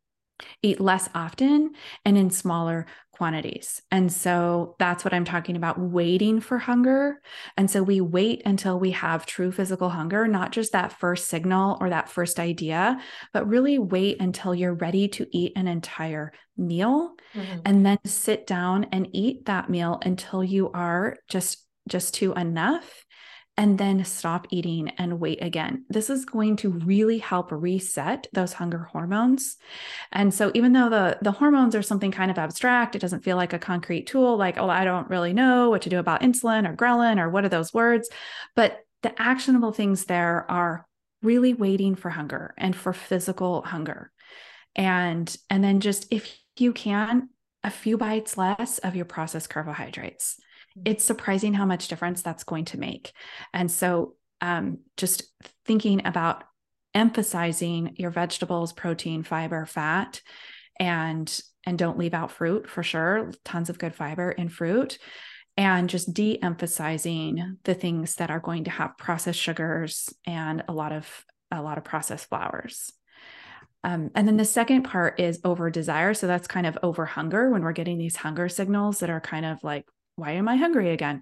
eat 0.61 0.79
less 0.79 1.09
often 1.13 1.71
and 2.05 2.17
in 2.17 2.29
smaller 2.29 2.85
quantities. 3.19 3.81
And 3.91 4.11
so 4.11 4.77
that's 4.79 5.03
what 5.03 5.13
I'm 5.13 5.25
talking 5.25 5.57
about 5.57 5.77
waiting 5.77 6.39
for 6.39 6.57
hunger. 6.57 7.19
And 7.57 7.69
so 7.69 7.83
we 7.83 7.99
wait 7.99 8.41
until 8.45 8.79
we 8.79 8.91
have 8.91 9.25
true 9.25 9.51
physical 9.51 9.89
hunger, 9.89 10.25
not 10.25 10.53
just 10.53 10.71
that 10.71 10.97
first 10.97 11.27
signal 11.27 11.77
or 11.81 11.89
that 11.89 12.07
first 12.07 12.39
idea, 12.39 12.97
but 13.33 13.45
really 13.45 13.77
wait 13.77 14.21
until 14.21 14.55
you're 14.55 14.73
ready 14.73 15.09
to 15.09 15.27
eat 15.31 15.51
an 15.57 15.67
entire 15.67 16.31
meal 16.55 17.11
mm-hmm. 17.33 17.59
and 17.65 17.85
then 17.85 17.99
sit 18.05 18.47
down 18.47 18.85
and 18.93 19.09
eat 19.11 19.45
that 19.45 19.69
meal 19.69 19.99
until 20.05 20.41
you 20.41 20.71
are 20.71 21.17
just 21.27 21.65
just 21.89 22.13
to 22.13 22.33
enough 22.33 23.03
and 23.59 23.77
then 23.77 24.05
stop 24.05 24.47
eating 24.51 24.87
and 24.97 25.19
wait 25.19 25.43
again. 25.43 25.83
This 25.89 26.09
is 26.09 26.23
going 26.23 26.55
to 26.57 26.69
really 26.69 27.17
help 27.17 27.51
reset 27.51 28.25
those 28.31 28.53
hunger 28.53 28.87
hormones. 28.89 29.57
And 30.13 30.33
so 30.33 30.49
even 30.53 30.71
though 30.71 30.89
the 30.89 31.17
the 31.21 31.33
hormones 31.33 31.75
are 31.75 31.81
something 31.81 32.09
kind 32.09 32.31
of 32.31 32.37
abstract, 32.37 32.95
it 32.95 32.99
doesn't 32.99 33.25
feel 33.25 33.35
like 33.35 33.51
a 33.51 33.59
concrete 33.59 34.07
tool 34.07 34.37
like 34.37 34.57
oh 34.57 34.69
I 34.69 34.85
don't 34.85 35.09
really 35.09 35.33
know 35.33 35.69
what 35.69 35.81
to 35.81 35.89
do 35.89 35.99
about 35.99 36.21
insulin 36.21 36.67
or 36.67 36.73
ghrelin 36.73 37.19
or 37.19 37.29
what 37.29 37.43
are 37.43 37.49
those 37.49 37.73
words, 37.73 38.09
but 38.55 38.79
the 39.03 39.21
actionable 39.21 39.73
things 39.73 40.05
there 40.05 40.49
are 40.49 40.87
really 41.21 41.53
waiting 41.53 41.95
for 41.95 42.09
hunger 42.09 42.53
and 42.57 42.73
for 42.73 42.93
physical 42.93 43.61
hunger. 43.63 44.09
And 44.73 45.35
and 45.49 45.61
then 45.61 45.81
just 45.81 46.07
if 46.11 46.39
you 46.55 46.71
can 46.71 47.27
a 47.65 47.69
few 47.69 47.97
bites 47.97 48.37
less 48.37 48.77
of 48.77 48.95
your 48.95 49.03
processed 49.03 49.49
carbohydrates 49.49 50.39
it's 50.85 51.03
surprising 51.03 51.53
how 51.53 51.65
much 51.65 51.87
difference 51.87 52.21
that's 52.21 52.43
going 52.43 52.65
to 52.65 52.79
make. 52.79 53.11
And 53.53 53.71
so, 53.71 54.15
um, 54.41 54.79
just 54.97 55.23
thinking 55.65 56.05
about 56.05 56.43
emphasizing 56.93 57.95
your 57.97 58.11
vegetables, 58.11 58.73
protein, 58.73 59.23
fiber, 59.23 59.65
fat, 59.65 60.21
and 60.79 61.41
and 61.65 61.77
don't 61.77 61.97
leave 61.97 62.13
out 62.13 62.31
fruit 62.31 62.69
for 62.69 62.83
sure. 62.83 63.31
Tons 63.43 63.69
of 63.69 63.77
good 63.77 63.93
fiber 63.93 64.31
in 64.31 64.49
fruit. 64.49 64.97
And 65.57 65.89
just 65.89 66.13
de 66.13 66.41
emphasizing 66.41 67.57
the 67.65 67.73
things 67.73 68.15
that 68.15 68.31
are 68.31 68.39
going 68.39 68.63
to 68.63 68.71
have 68.71 68.97
processed 68.97 69.41
sugars 69.41 70.13
and 70.25 70.63
a 70.69 70.73
lot 70.73 70.93
of 70.93 71.25
a 71.51 71.61
lot 71.61 71.77
of 71.77 71.83
processed 71.83 72.29
flours. 72.29 72.93
Um, 73.83 74.11
and 74.15 74.27
then 74.27 74.37
the 74.37 74.45
second 74.45 74.83
part 74.83 75.19
is 75.19 75.39
over 75.43 75.69
desire. 75.69 76.13
So 76.13 76.27
that's 76.27 76.47
kind 76.47 76.65
of 76.65 76.77
over 76.83 77.05
hunger 77.05 77.49
when 77.49 77.63
we're 77.63 77.71
getting 77.71 77.97
these 77.97 78.15
hunger 78.15 78.49
signals 78.49 78.99
that 78.99 79.09
are 79.09 79.21
kind 79.21 79.45
of 79.45 79.63
like 79.63 79.85
why 80.19 80.31
am 80.31 80.47
I 80.47 80.55
hungry 80.55 80.91
again? 80.91 81.21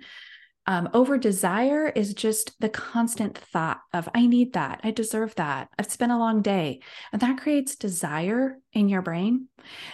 Um, 0.70 0.90
over 0.94 1.18
desire 1.18 1.88
is 1.88 2.14
just 2.14 2.60
the 2.60 2.68
constant 2.68 3.38
thought 3.38 3.80
of, 3.94 4.10
I 4.14 4.26
need 4.26 4.54
that. 4.54 4.82
I 4.84 4.92
deserve 4.92 5.34
that. 5.36 5.70
I've 5.80 5.90
spent 5.90 6.12
a 6.12 6.18
long 6.18 6.42
day. 6.42 6.82
And 7.14 7.22
that 7.22 7.40
creates 7.40 7.78
desire 7.78 8.58
in 8.74 8.90
your 8.90 9.02
brain. 9.02 9.48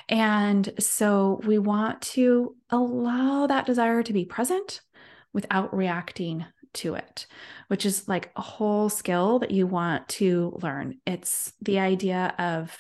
And 0.09 0.73
so 0.79 1.41
we 1.45 1.59
want 1.59 2.01
to 2.01 2.55
allow 2.71 3.45
that 3.45 3.67
desire 3.67 4.01
to 4.01 4.13
be 4.13 4.25
present 4.25 4.81
without 5.31 5.75
reacting 5.75 6.43
to 6.73 6.95
it, 6.95 7.27
which 7.67 7.85
is 7.85 8.07
like 8.07 8.31
a 8.35 8.41
whole 8.41 8.89
skill 8.89 9.39
that 9.39 9.51
you 9.51 9.67
want 9.67 10.07
to 10.07 10.57
learn. 10.61 10.97
It's 11.05 11.53
the 11.61 11.77
idea 11.77 12.33
of 12.39 12.75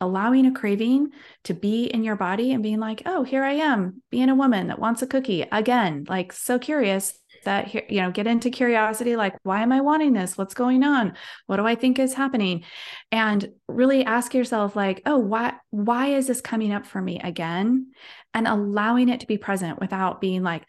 allowing 0.00 0.46
a 0.46 0.52
craving 0.52 1.08
to 1.44 1.54
be 1.54 1.84
in 1.84 2.04
your 2.04 2.16
body 2.16 2.52
and 2.52 2.62
being 2.62 2.80
like, 2.80 3.02
oh, 3.06 3.22
here 3.22 3.42
I 3.42 3.54
am, 3.54 4.02
being 4.10 4.28
a 4.28 4.34
woman 4.34 4.68
that 4.68 4.78
wants 4.78 5.02
a 5.02 5.06
cookie 5.06 5.46
again, 5.50 6.04
like 6.08 6.32
so 6.32 6.58
curious 6.58 7.18
that 7.44 7.72
you 7.90 8.00
know, 8.02 8.10
get 8.10 8.26
into 8.26 8.50
curiosity 8.50 9.16
like, 9.16 9.36
why 9.42 9.62
am 9.62 9.72
I 9.72 9.80
wanting 9.80 10.12
this? 10.12 10.36
What's 10.36 10.54
going 10.54 10.82
on? 10.82 11.14
What 11.46 11.56
do 11.56 11.66
I 11.66 11.76
think 11.76 11.98
is 11.98 12.12
happening? 12.12 12.64
And 13.10 13.48
really 13.68 14.04
ask 14.04 14.34
yourself, 14.34 14.76
like, 14.76 15.00
oh, 15.06 15.18
why, 15.18 15.54
why 15.70 16.08
is 16.08 16.26
this 16.26 16.40
coming 16.40 16.72
up 16.72 16.86
for 16.86 17.00
me 17.00 17.20
again? 17.20 17.92
And 18.34 18.46
allowing 18.46 19.08
it 19.08 19.20
to 19.20 19.26
be 19.26 19.38
present 19.38 19.80
without 19.80 20.20
being 20.20 20.42
like, 20.42 20.64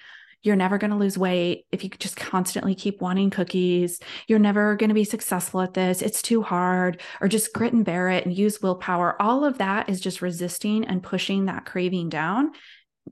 you're 0.48 0.56
never 0.56 0.78
going 0.78 0.92
to 0.92 0.98
lose 0.98 1.18
weight 1.18 1.66
if 1.72 1.84
you 1.84 1.90
just 1.90 2.16
constantly 2.16 2.74
keep 2.74 3.02
wanting 3.02 3.30
cookies. 3.30 4.00
You're 4.28 4.40
never 4.40 4.76
going 4.76 4.90
to 4.90 4.96
be 4.96 5.04
successful 5.04 5.62
at 5.62 5.74
this. 5.74 6.02
It's 6.02 6.22
too 6.22 6.42
hard, 6.42 7.02
or 7.22 7.28
just 7.28 7.54
grit 7.54 7.74
and 7.74 7.86
bear 7.86 8.10
it 8.10 8.26
and 8.26 8.36
use 8.36 8.62
willpower. 8.62 9.22
All 9.22 9.44
of 9.44 9.58
that 9.58 9.90
is 9.90 10.00
just 10.00 10.22
resisting 10.22 10.86
and 10.86 11.04
pushing 11.04 11.46
that 11.46 11.66
craving 11.66 12.10
down. 12.10 12.52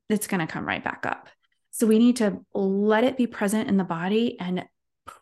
It's 0.09 0.27
going 0.27 0.39
to 0.39 0.51
come 0.51 0.65
right 0.65 0.83
back 0.83 1.05
up. 1.05 1.27
So 1.71 1.85
we 1.85 1.99
need 1.99 2.15
to 2.17 2.39
let 2.53 3.03
it 3.03 3.17
be 3.17 3.27
present 3.27 3.67
in 3.67 3.77
the 3.77 3.83
body 3.83 4.39
and 4.39 4.65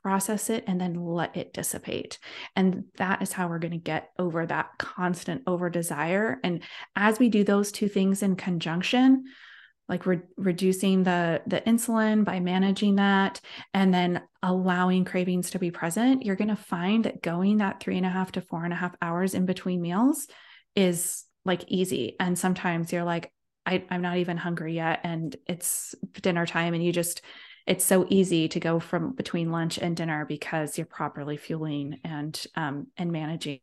process 0.04 0.50
it 0.50 0.64
and 0.68 0.80
then 0.80 0.94
let 0.94 1.36
it 1.36 1.52
dissipate. 1.52 2.20
And 2.56 2.86
that 2.98 3.22
is 3.22 3.34
how 3.34 3.48
we're 3.48 3.60
going 3.60 3.72
to 3.72 3.78
get 3.78 4.12
over 4.20 4.46
that 4.46 4.70
constant 4.78 5.42
over 5.48 5.70
desire. 5.70 6.40
And 6.44 6.62
as 6.96 7.20
we 7.20 7.30
do 7.30 7.44
those 7.44 7.72
two 7.72 7.90
things 7.90 8.22
in 8.22 8.36
conjunction, 8.36 9.26
like 9.90 10.06
re- 10.06 10.22
reducing 10.38 11.04
the 11.04 11.42
the 11.46 11.62
insulin 11.62 12.24
by 12.24 12.40
managing 12.40 12.96
that 12.96 13.42
and 13.74 13.94
then 13.94 14.22
allowing 14.42 15.06
cravings 15.06 15.52
to 15.52 15.60
be 15.60 15.72
present 15.72 16.24
you're 16.24 16.36
going 16.36 16.48
to 16.48 16.56
find 16.56 17.06
that 17.06 17.22
going 17.22 17.58
that 17.58 17.82
three 17.82 17.98
and 17.98 18.06
a 18.06 18.10
half 18.10 18.32
to 18.32 18.42
four 18.42 18.64
and 18.64 18.74
a 18.74 18.78
half 18.78 18.96
hours 19.02 19.34
in 19.34 19.46
between 19.46 19.82
meals 19.82 20.28
is 20.76 21.26
like 21.46 21.66
easy. 21.68 22.16
And 22.20 22.38
sometimes 22.38 22.92
you're 22.92 23.04
like 23.04 23.32
I, 23.66 23.86
i'm 23.90 24.02
not 24.02 24.18
even 24.18 24.36
hungry 24.36 24.76
yet 24.76 25.00
and 25.04 25.36
it's 25.48 25.96
dinner 26.22 26.46
time 26.46 26.74
and 26.74 26.84
you 26.84 26.92
just 26.92 27.22
it's 27.66 27.86
so 27.86 28.06
easy 28.10 28.50
to 28.50 28.60
go 28.60 28.82
from 28.82 29.14
between 29.14 29.54
lunch 29.54 29.78
and 29.78 29.96
dinner 29.96 30.26
because 30.26 30.78
you're 30.78 30.86
properly 30.86 31.38
fueling 31.38 32.00
and 32.04 32.46
um 32.56 32.88
and 32.98 33.14
managing 33.14 33.62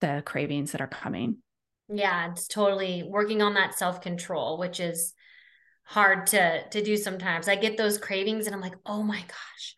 the 0.00 0.22
cravings 0.26 0.72
that 0.72 0.80
are 0.80 0.88
coming 0.88 1.36
yeah, 1.98 2.30
it's 2.30 2.46
totally 2.46 3.02
working 3.02 3.42
on 3.42 3.54
that 3.54 3.78
self-control, 3.78 4.58
which 4.58 4.80
is 4.80 5.14
hard 5.84 6.26
to 6.28 6.68
to 6.68 6.82
do 6.82 6.96
sometimes. 6.96 7.48
I 7.48 7.56
get 7.56 7.76
those 7.76 7.98
cravings 7.98 8.46
and 8.46 8.54
I'm 8.54 8.60
like, 8.60 8.76
"Oh 8.86 9.02
my 9.02 9.20
gosh." 9.20 9.76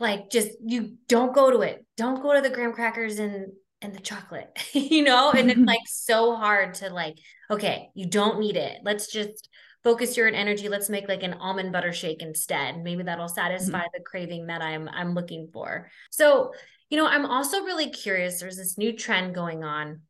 Like 0.00 0.30
just 0.30 0.50
you 0.64 0.96
don't 1.08 1.34
go 1.34 1.50
to 1.50 1.60
it. 1.60 1.84
Don't 1.96 2.22
go 2.22 2.34
to 2.34 2.40
the 2.40 2.50
graham 2.50 2.72
crackers 2.72 3.18
and 3.18 3.52
and 3.80 3.94
the 3.94 4.00
chocolate, 4.00 4.50
you 4.72 5.02
know? 5.02 5.32
And 5.32 5.50
it's 5.50 5.60
like 5.60 5.80
so 5.86 6.36
hard 6.36 6.74
to 6.74 6.90
like, 6.90 7.18
okay, 7.50 7.90
you 7.94 8.06
don't 8.06 8.40
need 8.40 8.56
it. 8.56 8.78
Let's 8.82 9.10
just 9.10 9.48
focus 9.84 10.16
your 10.16 10.28
energy. 10.28 10.68
Let's 10.68 10.90
make 10.90 11.08
like 11.08 11.22
an 11.22 11.34
almond 11.34 11.72
butter 11.72 11.92
shake 11.92 12.22
instead. 12.22 12.82
Maybe 12.82 13.02
that'll 13.02 13.28
satisfy 13.28 13.78
mm-hmm. 13.78 13.86
the 13.94 14.04
craving 14.04 14.46
that 14.46 14.62
I'm 14.62 14.88
I'm 14.88 15.14
looking 15.14 15.48
for. 15.52 15.90
So, 16.10 16.52
you 16.90 16.96
know, 16.96 17.06
I'm 17.06 17.26
also 17.26 17.62
really 17.62 17.90
curious. 17.90 18.40
There's 18.40 18.56
this 18.56 18.78
new 18.78 18.92
trend 18.92 19.34
going 19.34 19.64
on 19.64 20.02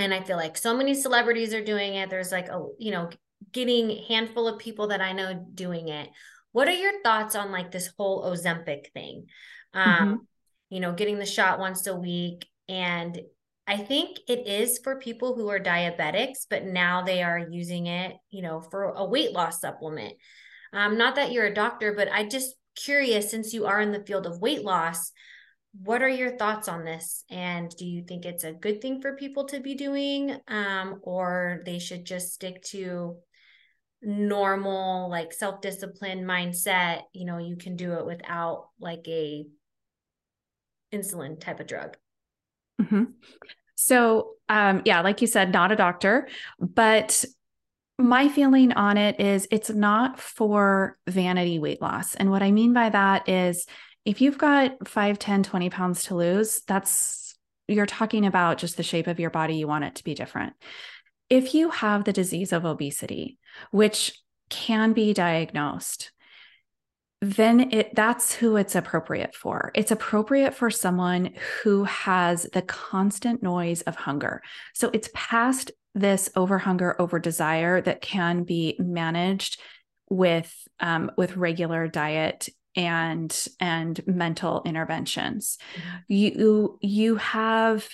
and 0.00 0.14
i 0.14 0.20
feel 0.22 0.36
like 0.36 0.56
so 0.56 0.76
many 0.76 0.94
celebrities 0.94 1.54
are 1.54 1.64
doing 1.64 1.94
it. 1.94 2.10
There's 2.10 2.32
like 2.32 2.48
a 2.48 2.66
you 2.78 2.90
know 2.90 3.10
getting 3.52 4.04
handful 4.08 4.48
of 4.48 4.58
people 4.58 4.88
that 4.88 5.00
i 5.00 5.12
know 5.12 5.46
doing 5.54 5.88
it. 5.88 6.08
What 6.52 6.68
are 6.68 6.72
your 6.72 7.02
thoughts 7.02 7.36
on 7.36 7.52
like 7.52 7.70
this 7.70 7.90
whole 7.96 8.24
ozempic 8.24 8.92
thing? 8.92 9.26
Um 9.74 9.84
mm-hmm. 9.84 10.14
you 10.70 10.80
know 10.80 10.92
getting 10.92 11.18
the 11.18 11.26
shot 11.26 11.58
once 11.58 11.86
a 11.86 11.96
week. 11.96 12.46
And 12.68 13.20
i 13.66 13.76
think 13.76 14.18
it 14.28 14.46
is 14.46 14.78
for 14.82 14.98
people 14.98 15.34
who 15.34 15.48
are 15.48 15.60
diabetics 15.60 16.46
but 16.48 16.64
now 16.64 17.02
they 17.02 17.22
are 17.22 17.46
using 17.50 17.86
it 17.86 18.16
you 18.30 18.42
know 18.42 18.60
for 18.60 18.84
a 18.84 19.04
weight 19.04 19.32
loss 19.32 19.60
supplement. 19.60 20.14
Um 20.72 20.96
not 20.96 21.16
that 21.16 21.32
you're 21.32 21.46
a 21.46 21.54
doctor 21.54 21.92
but 21.92 22.08
i 22.10 22.24
just 22.24 22.54
curious 22.76 23.30
since 23.30 23.52
you 23.52 23.66
are 23.66 23.80
in 23.80 23.92
the 23.92 24.04
field 24.04 24.26
of 24.26 24.40
weight 24.40 24.64
loss 24.64 25.12
what 25.72 26.02
are 26.02 26.08
your 26.08 26.36
thoughts 26.36 26.68
on 26.68 26.84
this? 26.84 27.24
And 27.30 27.70
do 27.76 27.84
you 27.84 28.02
think 28.02 28.24
it's 28.24 28.44
a 28.44 28.52
good 28.52 28.82
thing 28.82 29.00
for 29.00 29.16
people 29.16 29.44
to 29.46 29.60
be 29.60 29.74
doing 29.74 30.36
um, 30.48 31.00
or 31.02 31.62
they 31.64 31.78
should 31.78 32.04
just 32.04 32.32
stick 32.32 32.62
to 32.64 33.16
normal 34.02 35.08
like 35.08 35.32
self-discipline 35.32 36.24
mindset? 36.24 37.02
You 37.12 37.26
know 37.26 37.38
you 37.38 37.56
can 37.56 37.76
do 37.76 37.92
it 37.94 38.06
without 38.06 38.68
like 38.80 39.06
a 39.06 39.46
insulin 40.92 41.40
type 41.40 41.60
of 41.60 41.66
drug. 41.66 41.96
Mm-hmm. 42.80 43.04
so 43.74 44.30
um 44.48 44.80
yeah 44.86 45.02
like 45.02 45.20
you 45.20 45.26
said 45.26 45.52
not 45.52 45.70
a 45.70 45.76
doctor 45.76 46.28
but 46.58 47.26
my 47.98 48.30
feeling 48.30 48.72
on 48.72 48.96
it 48.96 49.20
is 49.20 49.46
it's 49.50 49.68
not 49.68 50.18
for 50.18 50.96
vanity 51.06 51.58
weight 51.58 51.82
loss. 51.82 52.14
And 52.14 52.30
what 52.30 52.42
i 52.42 52.50
mean 52.50 52.72
by 52.72 52.88
that 52.88 53.28
is 53.28 53.66
if 54.04 54.20
you've 54.20 54.38
got 54.38 54.88
5 54.88 55.18
10 55.18 55.42
20 55.42 55.70
pounds 55.70 56.04
to 56.04 56.14
lose 56.14 56.62
that's 56.66 57.34
you're 57.68 57.86
talking 57.86 58.26
about 58.26 58.58
just 58.58 58.76
the 58.76 58.82
shape 58.82 59.06
of 59.06 59.20
your 59.20 59.30
body 59.30 59.54
you 59.54 59.68
want 59.68 59.84
it 59.84 59.94
to 59.96 60.04
be 60.04 60.14
different. 60.14 60.54
If 61.28 61.54
you 61.54 61.70
have 61.70 62.04
the 62.04 62.12
disease 62.12 62.52
of 62.52 62.64
obesity 62.64 63.38
which 63.70 64.18
can 64.48 64.92
be 64.92 65.12
diagnosed 65.12 66.12
then 67.22 67.72
it 67.72 67.94
that's 67.94 68.34
who 68.34 68.56
it's 68.56 68.74
appropriate 68.74 69.34
for. 69.34 69.70
It's 69.74 69.90
appropriate 69.90 70.54
for 70.54 70.70
someone 70.70 71.34
who 71.62 71.84
has 71.84 72.44
the 72.54 72.62
constant 72.62 73.42
noise 73.42 73.82
of 73.82 73.94
hunger. 73.94 74.42
So 74.74 74.90
it's 74.94 75.10
past 75.12 75.70
this 75.94 76.30
over 76.34 76.58
hunger 76.58 76.98
over 77.00 77.18
desire 77.18 77.80
that 77.82 78.00
can 78.00 78.44
be 78.44 78.76
managed 78.78 79.60
with 80.08 80.52
um, 80.80 81.10
with 81.16 81.36
regular 81.36 81.88
diet 81.88 82.48
and 82.76 83.46
and 83.58 84.00
mental 84.06 84.62
interventions 84.64 85.58
mm-hmm. 85.74 85.96
you 86.08 86.78
you 86.80 87.16
have 87.16 87.88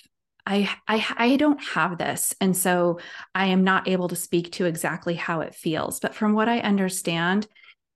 I, 0.49 0.71
I 0.87 1.07
I 1.17 1.37
don't 1.37 1.63
have 1.63 1.99
this 1.99 2.35
and 2.41 2.57
so 2.57 3.01
I 3.35 3.47
am 3.47 3.65
not 3.65 3.89
able 3.89 4.09
to 4.09 4.17
speak 4.17 4.53
to 4.53 4.67
exactly 4.67 5.15
how 5.15 5.41
it 5.41 5.55
feels 5.55 5.99
but 5.99 6.15
from 6.15 6.35
what 6.35 6.49
I 6.49 6.61
understand 6.61 7.47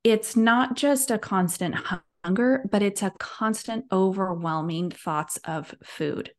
it's 0.03 0.37
not 0.37 0.75
just 0.75 1.11
a 1.11 1.19
constant 1.19 1.77
hunger 2.25 2.65
but 2.71 2.83
it's 2.83 3.03
a 3.03 3.13
constant 3.19 3.85
overwhelming 3.93 4.91
thoughts 4.91 5.39
of 5.45 5.75
food 5.85 6.33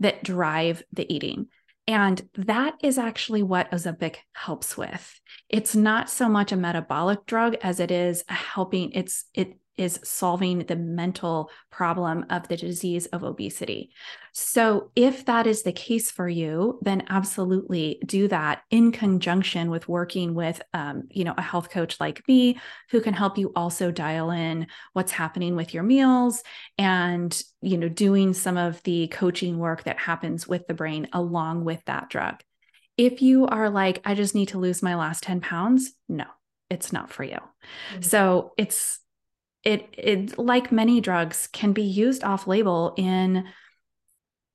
that 0.00 0.22
drive 0.22 0.82
the 0.92 1.12
eating 1.12 1.48
and 1.88 2.28
that 2.34 2.74
is 2.82 2.98
actually 2.98 3.42
what 3.42 3.70
Ozempic 3.70 4.16
helps 4.34 4.76
with. 4.76 5.18
It's 5.48 5.74
not 5.74 6.10
so 6.10 6.28
much 6.28 6.52
a 6.52 6.56
metabolic 6.56 7.24
drug 7.24 7.56
as 7.62 7.80
it 7.80 7.90
is 7.90 8.24
a 8.28 8.34
helping 8.34 8.92
it's 8.92 9.24
it 9.32 9.56
is 9.78 10.00
solving 10.04 10.58
the 10.58 10.76
mental 10.76 11.50
problem 11.70 12.26
of 12.28 12.48
the 12.48 12.56
disease 12.56 13.06
of 13.06 13.24
obesity. 13.24 13.90
So, 14.32 14.90
if 14.94 15.24
that 15.24 15.46
is 15.46 15.62
the 15.62 15.72
case 15.72 16.10
for 16.10 16.28
you, 16.28 16.78
then 16.82 17.04
absolutely 17.08 18.00
do 18.04 18.28
that 18.28 18.62
in 18.70 18.92
conjunction 18.92 19.70
with 19.70 19.88
working 19.88 20.34
with, 20.34 20.60
um, 20.74 21.04
you 21.10 21.24
know, 21.24 21.34
a 21.36 21.42
health 21.42 21.70
coach 21.70 21.98
like 21.98 22.26
me 22.28 22.60
who 22.90 23.00
can 23.00 23.14
help 23.14 23.38
you 23.38 23.52
also 23.56 23.90
dial 23.90 24.30
in 24.30 24.66
what's 24.92 25.12
happening 25.12 25.56
with 25.56 25.74
your 25.74 25.82
meals 25.82 26.42
and, 26.76 27.42
you 27.62 27.78
know, 27.78 27.88
doing 27.88 28.32
some 28.34 28.56
of 28.56 28.82
the 28.82 29.08
coaching 29.08 29.58
work 29.58 29.84
that 29.84 29.98
happens 29.98 30.46
with 30.46 30.66
the 30.66 30.74
brain 30.74 31.08
along 31.12 31.64
with 31.64 31.84
that 31.86 32.10
drug. 32.10 32.40
If 32.96 33.22
you 33.22 33.46
are 33.46 33.70
like, 33.70 34.00
I 34.04 34.14
just 34.14 34.34
need 34.34 34.48
to 34.48 34.58
lose 34.58 34.82
my 34.82 34.96
last 34.96 35.22
10 35.22 35.40
pounds, 35.40 35.92
no, 36.08 36.24
it's 36.68 36.92
not 36.92 37.10
for 37.10 37.24
you. 37.24 37.38
Mm-hmm. 37.38 38.02
So 38.02 38.52
it's 38.56 39.00
it 39.64 39.88
it 39.96 40.38
like 40.38 40.72
many 40.72 41.00
drugs 41.00 41.48
can 41.52 41.72
be 41.72 41.82
used 41.82 42.24
off 42.24 42.46
label 42.46 42.94
in 42.96 43.44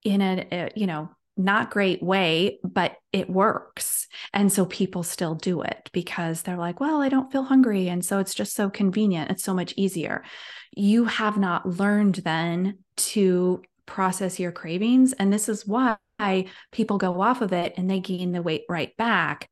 in 0.04 0.22
a, 0.22 0.48
a 0.52 0.72
you 0.76 0.88
know 0.88 1.10
not 1.36 1.72
great 1.72 2.02
way 2.04 2.60
but 2.64 2.96
it 3.12 3.30
works. 3.30 4.08
And 4.34 4.52
so 4.52 4.66
people 4.66 5.04
still 5.04 5.36
do 5.36 5.62
it 5.62 5.90
because 5.94 6.42
they're 6.42 6.58
like 6.58 6.80
well 6.80 7.02
i 7.02 7.10
don't 7.10 7.32
feel 7.32 7.44
hungry. 7.44 7.90
And 7.90 8.04
so 8.04 8.20
it's 8.20 8.36
just 8.36 8.54
so 8.56 8.70
convenient. 8.70 9.32
It's 9.32 9.44
so 9.44 9.54
much 9.54 9.74
easier. 9.78 10.24
You 10.76 11.06
have 11.06 11.38
not 11.38 11.68
learned 11.68 12.16
then 12.16 12.80
to 12.96 13.62
process 13.86 14.40
your 14.40 14.52
cravings. 14.52 15.14
And 15.14 15.32
this 15.32 15.50
is 15.50 15.68
why 15.68 15.98
people 16.72 16.98
go 16.98 17.22
off 17.22 17.42
of 17.42 17.54
it 17.54 17.74
and 17.78 17.90
they 17.90 18.00
gain 18.00 18.32
the 18.32 18.42
weight 18.42 18.64
right 18.70 18.96
back 18.98 19.50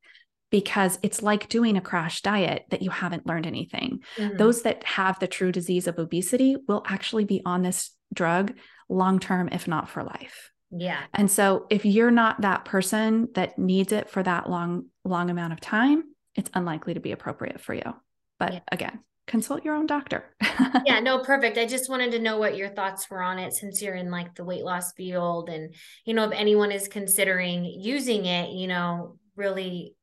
because 0.52 0.98
it's 1.02 1.22
like 1.22 1.48
doing 1.48 1.76
a 1.76 1.80
crash 1.80 2.20
diet 2.20 2.66
that 2.68 2.82
you 2.82 2.90
haven't 2.90 3.26
learned 3.26 3.46
anything. 3.46 4.00
Mm-hmm. 4.16 4.36
Those 4.36 4.62
that 4.62 4.84
have 4.84 5.18
the 5.18 5.26
true 5.26 5.50
disease 5.50 5.88
of 5.88 5.98
obesity 5.98 6.56
will 6.68 6.84
actually 6.86 7.24
be 7.24 7.40
on 7.44 7.62
this 7.62 7.90
drug 8.14 8.52
long 8.88 9.18
term, 9.18 9.48
if 9.50 9.66
not 9.66 9.88
for 9.88 10.04
life. 10.04 10.50
Yeah. 10.70 11.00
And 11.14 11.30
so 11.30 11.66
if 11.70 11.86
you're 11.86 12.10
not 12.10 12.42
that 12.42 12.66
person 12.66 13.28
that 13.34 13.58
needs 13.58 13.92
it 13.92 14.10
for 14.10 14.22
that 14.22 14.48
long, 14.48 14.86
long 15.04 15.30
amount 15.30 15.54
of 15.54 15.60
time, 15.60 16.04
it's 16.34 16.50
unlikely 16.52 16.94
to 16.94 17.00
be 17.00 17.12
appropriate 17.12 17.60
for 17.60 17.72
you. 17.72 17.94
But 18.38 18.52
yeah. 18.52 18.60
again, 18.70 19.00
consult 19.26 19.64
your 19.64 19.74
own 19.74 19.86
doctor. 19.86 20.24
yeah, 20.84 21.00
no, 21.00 21.20
perfect. 21.20 21.56
I 21.56 21.64
just 21.64 21.88
wanted 21.88 22.10
to 22.12 22.18
know 22.18 22.36
what 22.36 22.58
your 22.58 22.68
thoughts 22.68 23.08
were 23.08 23.22
on 23.22 23.38
it 23.38 23.54
since 23.54 23.80
you're 23.80 23.94
in 23.94 24.10
like 24.10 24.34
the 24.34 24.44
weight 24.44 24.64
loss 24.64 24.92
field 24.92 25.48
and 25.48 25.74
you 26.04 26.12
know 26.12 26.24
if 26.24 26.32
anyone 26.32 26.72
is 26.72 26.88
considering 26.88 27.64
using 27.64 28.26
it, 28.26 28.50
you 28.50 28.66
know, 28.66 29.16
really 29.36 29.94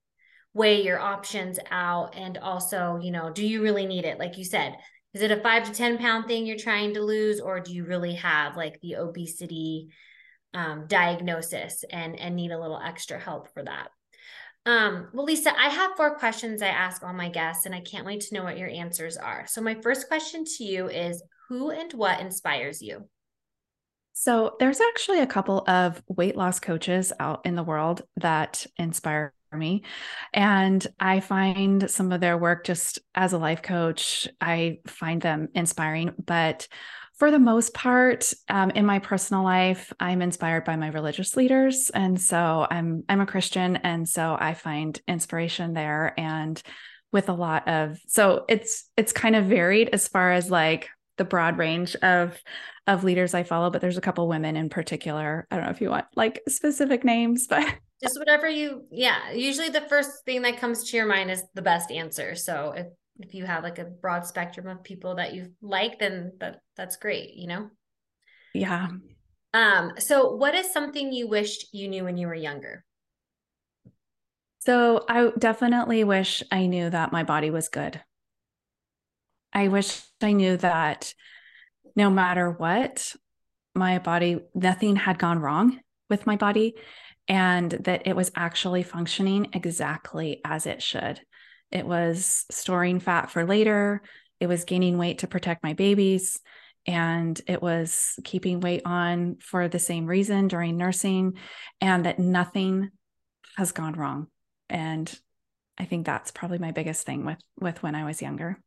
weigh 0.53 0.83
your 0.83 0.99
options 0.99 1.59
out 1.69 2.15
and 2.15 2.37
also 2.37 2.99
you 3.01 3.11
know 3.11 3.29
do 3.31 3.45
you 3.45 3.61
really 3.61 3.85
need 3.85 4.05
it? 4.05 4.19
Like 4.19 4.37
you 4.37 4.43
said 4.43 4.75
is 5.13 5.21
it 5.21 5.31
a 5.31 5.41
five 5.41 5.63
to 5.63 5.71
ten 5.71 5.97
pound 5.97 6.27
thing 6.27 6.45
you're 6.45 6.57
trying 6.57 6.93
to 6.93 7.01
lose 7.01 7.39
or 7.39 7.59
do 7.59 7.73
you 7.73 7.85
really 7.85 8.13
have 8.13 8.55
like 8.55 8.79
the 8.81 8.95
obesity 8.95 9.89
um, 10.53 10.85
diagnosis 10.87 11.83
and 11.91 12.19
and 12.19 12.35
need 12.35 12.51
a 12.51 12.59
little 12.59 12.79
extra 12.79 13.19
help 13.19 13.53
for 13.53 13.63
that? 13.63 13.89
Um, 14.65 15.07
well 15.13 15.25
lisa 15.25 15.57
i 15.57 15.69
have 15.69 15.95
four 15.95 16.17
questions 16.17 16.61
i 16.61 16.67
ask 16.67 17.01
all 17.01 17.13
my 17.13 17.29
guests 17.29 17.65
and 17.65 17.73
i 17.73 17.79
can't 17.79 18.05
wait 18.05 18.19
to 18.21 18.35
know 18.35 18.43
what 18.43 18.57
your 18.57 18.69
answers 18.69 19.17
are. 19.17 19.45
So 19.47 19.61
my 19.61 19.75
first 19.75 20.07
question 20.07 20.43
to 20.57 20.63
you 20.63 20.89
is 20.89 21.23
who 21.49 21.71
and 21.71 21.91
what 21.93 22.21
inspires 22.21 22.81
you? 22.81 23.09
So 24.13 24.55
there's 24.59 24.79
actually 24.81 25.21
a 25.21 25.27
couple 25.27 25.63
of 25.67 26.01
weight 26.07 26.35
loss 26.35 26.59
coaches 26.59 27.11
out 27.19 27.45
in 27.45 27.55
the 27.55 27.63
world 27.63 28.03
that 28.17 28.65
inspire 28.77 29.33
me. 29.57 29.83
And 30.33 30.85
I 30.99 31.19
find 31.19 31.89
some 31.89 32.11
of 32.11 32.21
their 32.21 32.37
work 32.37 32.65
just 32.65 32.99
as 33.15 33.33
a 33.33 33.37
life 33.37 33.61
coach, 33.61 34.27
I 34.39 34.79
find 34.87 35.21
them 35.21 35.49
inspiring. 35.53 36.13
But 36.23 36.67
for 37.17 37.31
the 37.31 37.39
most 37.39 37.73
part, 37.73 38.31
um, 38.47 38.71
in 38.71 38.85
my 38.85 38.99
personal 38.99 39.43
life, 39.43 39.91
I'm 39.99 40.21
inspired 40.21 40.63
by 40.63 40.77
my 40.77 40.87
religious 40.87 41.35
leaders, 41.35 41.89
and 41.93 42.19
so 42.19 42.65
I'm 42.71 43.03
I'm 43.09 43.19
a 43.19 43.25
Christian, 43.25 43.75
and 43.75 44.07
so 44.07 44.37
I 44.39 44.53
find 44.53 44.99
inspiration 45.05 45.73
there. 45.73 46.13
And 46.17 46.61
with 47.11 47.27
a 47.27 47.33
lot 47.33 47.67
of 47.67 47.99
so 48.07 48.45
it's 48.47 48.89
it's 48.95 49.11
kind 49.11 49.35
of 49.35 49.45
varied 49.45 49.89
as 49.91 50.07
far 50.07 50.31
as 50.31 50.49
like 50.49 50.89
the 51.19 51.25
broad 51.25 51.59
range 51.59 51.95
of 51.97 52.41
of 52.87 53.03
leaders 53.03 53.35
I 53.35 53.43
follow, 53.43 53.69
but 53.69 53.81
there's 53.81 53.97
a 53.97 54.01
couple 54.01 54.27
women 54.27 54.55
in 54.55 54.69
particular. 54.69 55.45
I 55.51 55.57
don't 55.57 55.65
know 55.65 55.71
if 55.71 55.81
you 55.81 55.91
want 55.91 56.07
like 56.15 56.41
specific 56.47 57.03
names, 57.03 57.45
but 57.45 57.67
just 58.01 58.17
whatever 58.17 58.49
you 58.49 58.85
yeah 58.89 59.31
usually 59.31 59.69
the 59.69 59.81
first 59.81 60.25
thing 60.25 60.41
that 60.41 60.57
comes 60.57 60.89
to 60.89 60.97
your 60.97 61.05
mind 61.05 61.29
is 61.29 61.43
the 61.53 61.61
best 61.61 61.91
answer. 61.91 62.33
So 62.33 62.73
if 62.75 62.87
if 63.19 63.35
you 63.35 63.45
have 63.45 63.63
like 63.63 63.77
a 63.77 63.85
broad 63.85 64.25
spectrum 64.25 64.67
of 64.67 64.83
people 64.83 65.15
that 65.15 65.33
you 65.35 65.51
like 65.61 65.99
then 65.99 66.31
that 66.39 66.61
that's 66.75 66.95
great 66.95 67.35
you 67.35 67.47
know? 67.47 67.69
Yeah. 68.55 68.87
Um 69.53 69.91
so 69.99 70.35
what 70.35 70.55
is 70.55 70.73
something 70.73 71.13
you 71.13 71.27
wished 71.27 71.67
you 71.73 71.87
knew 71.89 72.05
when 72.05 72.17
you 72.17 72.25
were 72.25 72.33
younger? 72.33 72.83
So 74.59 75.05
i 75.07 75.31
definitely 75.37 76.03
wish 76.03 76.43
i 76.51 76.65
knew 76.65 76.89
that 76.89 77.11
my 77.11 77.23
body 77.23 77.51
was 77.51 77.69
good 77.69 78.01
i 79.53 79.67
wish 79.67 80.01
i 80.21 80.31
knew 80.31 80.57
that 80.57 81.13
no 81.95 82.09
matter 82.09 82.51
what 82.51 83.15
my 83.75 83.99
body 83.99 84.39
nothing 84.53 84.95
had 84.95 85.19
gone 85.19 85.39
wrong 85.39 85.79
with 86.09 86.25
my 86.25 86.35
body 86.35 86.75
and 87.29 87.71
that 87.71 88.07
it 88.07 88.15
was 88.15 88.31
actually 88.35 88.81
functioning 88.81 89.47
exactly 89.53 90.41
as 90.43 90.65
it 90.65 90.81
should. 90.81 91.21
It 91.71 91.85
was 91.85 92.45
storing 92.49 92.99
fat 92.99 93.29
for 93.29 93.45
later, 93.45 94.01
it 94.39 94.47
was 94.47 94.65
gaining 94.65 94.97
weight 94.97 95.19
to 95.19 95.27
protect 95.27 95.63
my 95.63 95.73
babies, 95.73 96.39
and 96.87 97.39
it 97.45 97.61
was 97.61 98.17
keeping 98.23 98.61
weight 98.61 98.81
on 98.85 99.35
for 99.39 99.67
the 99.67 99.77
same 99.77 100.07
reason 100.07 100.47
during 100.47 100.75
nursing, 100.75 101.33
and 101.79 102.05
that 102.05 102.17
nothing 102.17 102.89
has 103.57 103.71
gone 103.71 103.93
wrong. 103.93 104.27
And 104.69 105.13
I 105.77 105.85
think 105.85 106.05
that's 106.05 106.31
probably 106.31 106.57
my 106.57 106.71
biggest 106.71 107.05
thing 107.05 107.25
with 107.25 107.39
with 107.59 107.83
when 107.83 107.93
I 107.93 108.05
was 108.05 108.21
younger. 108.21 108.59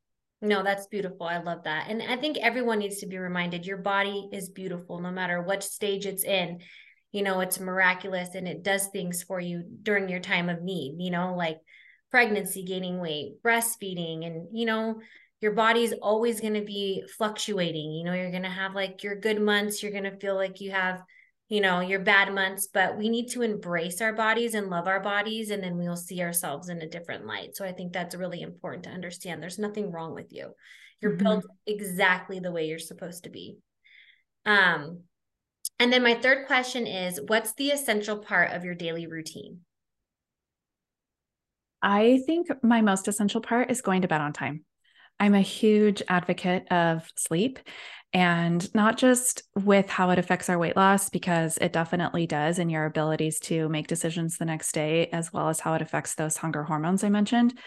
No, 0.43 0.63
that's 0.63 0.87
beautiful. 0.89 1.27
I 1.27 1.39
love 1.39 1.65
that. 1.65 1.87
And 1.89 2.03
I 2.03 2.17
think 2.17 2.37
everyone 2.37 2.81
needs 2.81 2.99
to 2.99 3.07
be 3.07 3.17
reminded 3.17 3.65
your 3.65 3.79
body 3.79 4.29
is 4.33 4.49
beautiful 4.49 5.01
no 5.01 5.11
matter 5.11 5.41
what 5.41 5.63
stage 5.63 6.05
it's 6.05 6.25
in 6.25 6.61
you 7.13 7.23
know 7.23 7.41
it's 7.41 7.61
miraculous 7.61 8.35
and 8.35 8.49
it 8.49 8.63
does 8.63 8.89
things 8.89 9.23
for 9.23 9.39
you 9.39 9.63
during 9.83 10.09
your 10.09 10.21
time 10.21 10.49
of 10.49 10.63
need 10.63 10.97
you 10.99 11.11
know 11.11 11.35
like 11.37 11.59
pregnancy 12.11 12.65
gaining 12.65 12.99
weight 12.99 13.35
breastfeeding 13.45 14.27
and 14.27 14.49
you 14.53 14.67
know 14.67 15.01
your 15.41 15.53
body's 15.53 15.93
always 15.93 16.41
going 16.41 16.55
to 16.55 16.65
be 16.65 17.05
fluctuating 17.17 17.93
you 17.93 18.05
know 18.05 18.15
you're 18.15 18.31
going 18.31 18.43
to 18.43 18.49
have 18.49 18.75
like 18.75 19.03
your 19.03 19.15
good 19.15 19.41
months 19.41 19.83
you're 19.83 19.93
going 19.93 20.05
to 20.05 20.19
feel 20.19 20.35
like 20.35 20.61
you 20.61 20.71
have 20.71 21.03
you 21.53 21.61
know 21.61 21.81
your 21.81 22.01
bad 22.01 22.35
months 22.35 22.69
but 22.73 22.97
we 22.97 23.09
need 23.09 23.29
to 23.29 23.43
embrace 23.43 24.01
our 24.01 24.13
bodies 24.13 24.55
and 24.55 24.71
love 24.71 24.87
our 24.87 25.01
bodies 25.01 25.51
and 25.51 25.63
then 25.63 25.77
we'll 25.77 25.97
see 25.97 26.23
ourselves 26.23 26.69
in 26.69 26.81
a 26.81 26.89
different 26.89 27.27
light 27.27 27.55
so 27.55 27.65
i 27.65 27.73
think 27.73 27.93
that's 27.93 28.15
really 28.15 28.41
important 28.41 28.85
to 28.85 28.91
understand 28.91 29.43
there's 29.43 29.59
nothing 29.59 29.91
wrong 29.91 30.15
with 30.15 30.33
you 30.33 30.53
you're 31.01 31.13
mm-hmm. 31.13 31.25
built 31.25 31.45
exactly 31.67 32.41
the 32.41 32.53
way 32.53 32.67
you're 32.67 32.79
supposed 32.79 33.25
to 33.25 33.31
be 33.31 33.59
um 34.47 35.03
and 35.79 35.93
then 35.93 36.03
my 36.03 36.15
third 36.15 36.47
question 36.47 36.87
is 36.87 37.21
what's 37.27 37.55
the 37.55 37.71
essential 37.71 38.19
part 38.19 38.53
of 38.53 38.65
your 38.65 38.75
daily 38.75 39.07
routine? 39.09 39.61
I 41.83 42.21
think 42.25 42.47
my 42.63 42.83
most 42.83 43.09
essential 43.09 43.41
part 43.41 43.71
is 43.71 43.81
going 43.81 44.03
to 44.03 44.09
bed 44.09 44.21
on 44.21 44.33
time. 44.33 44.65
I'm 45.19 45.35
a 45.35 45.41
huge 45.41 46.01
advocate 46.09 46.71
of 46.71 47.09
sleep 47.17 47.59
and 48.13 48.73
not 48.75 48.99
just 48.99 49.43
with 49.55 49.89
how 49.89 50.11
it 50.11 50.19
affects 50.19 50.49
our 50.49 50.59
weight 50.59 50.77
loss, 50.77 51.09
because 51.09 51.57
it 51.59 51.73
definitely 51.73 52.27
does, 52.27 52.59
and 52.59 52.71
your 52.71 52.85
abilities 52.85 53.39
to 53.41 53.69
make 53.69 53.87
decisions 53.87 54.37
the 54.37 54.45
next 54.45 54.73
day, 54.73 55.09
as 55.09 55.33
well 55.33 55.49
as 55.49 55.61
how 55.61 55.75
it 55.75 55.83
affects 55.83 56.15
those 56.15 56.37
hunger 56.37 56.63
hormones 56.63 57.05
I 57.05 57.09
mentioned. 57.09 57.59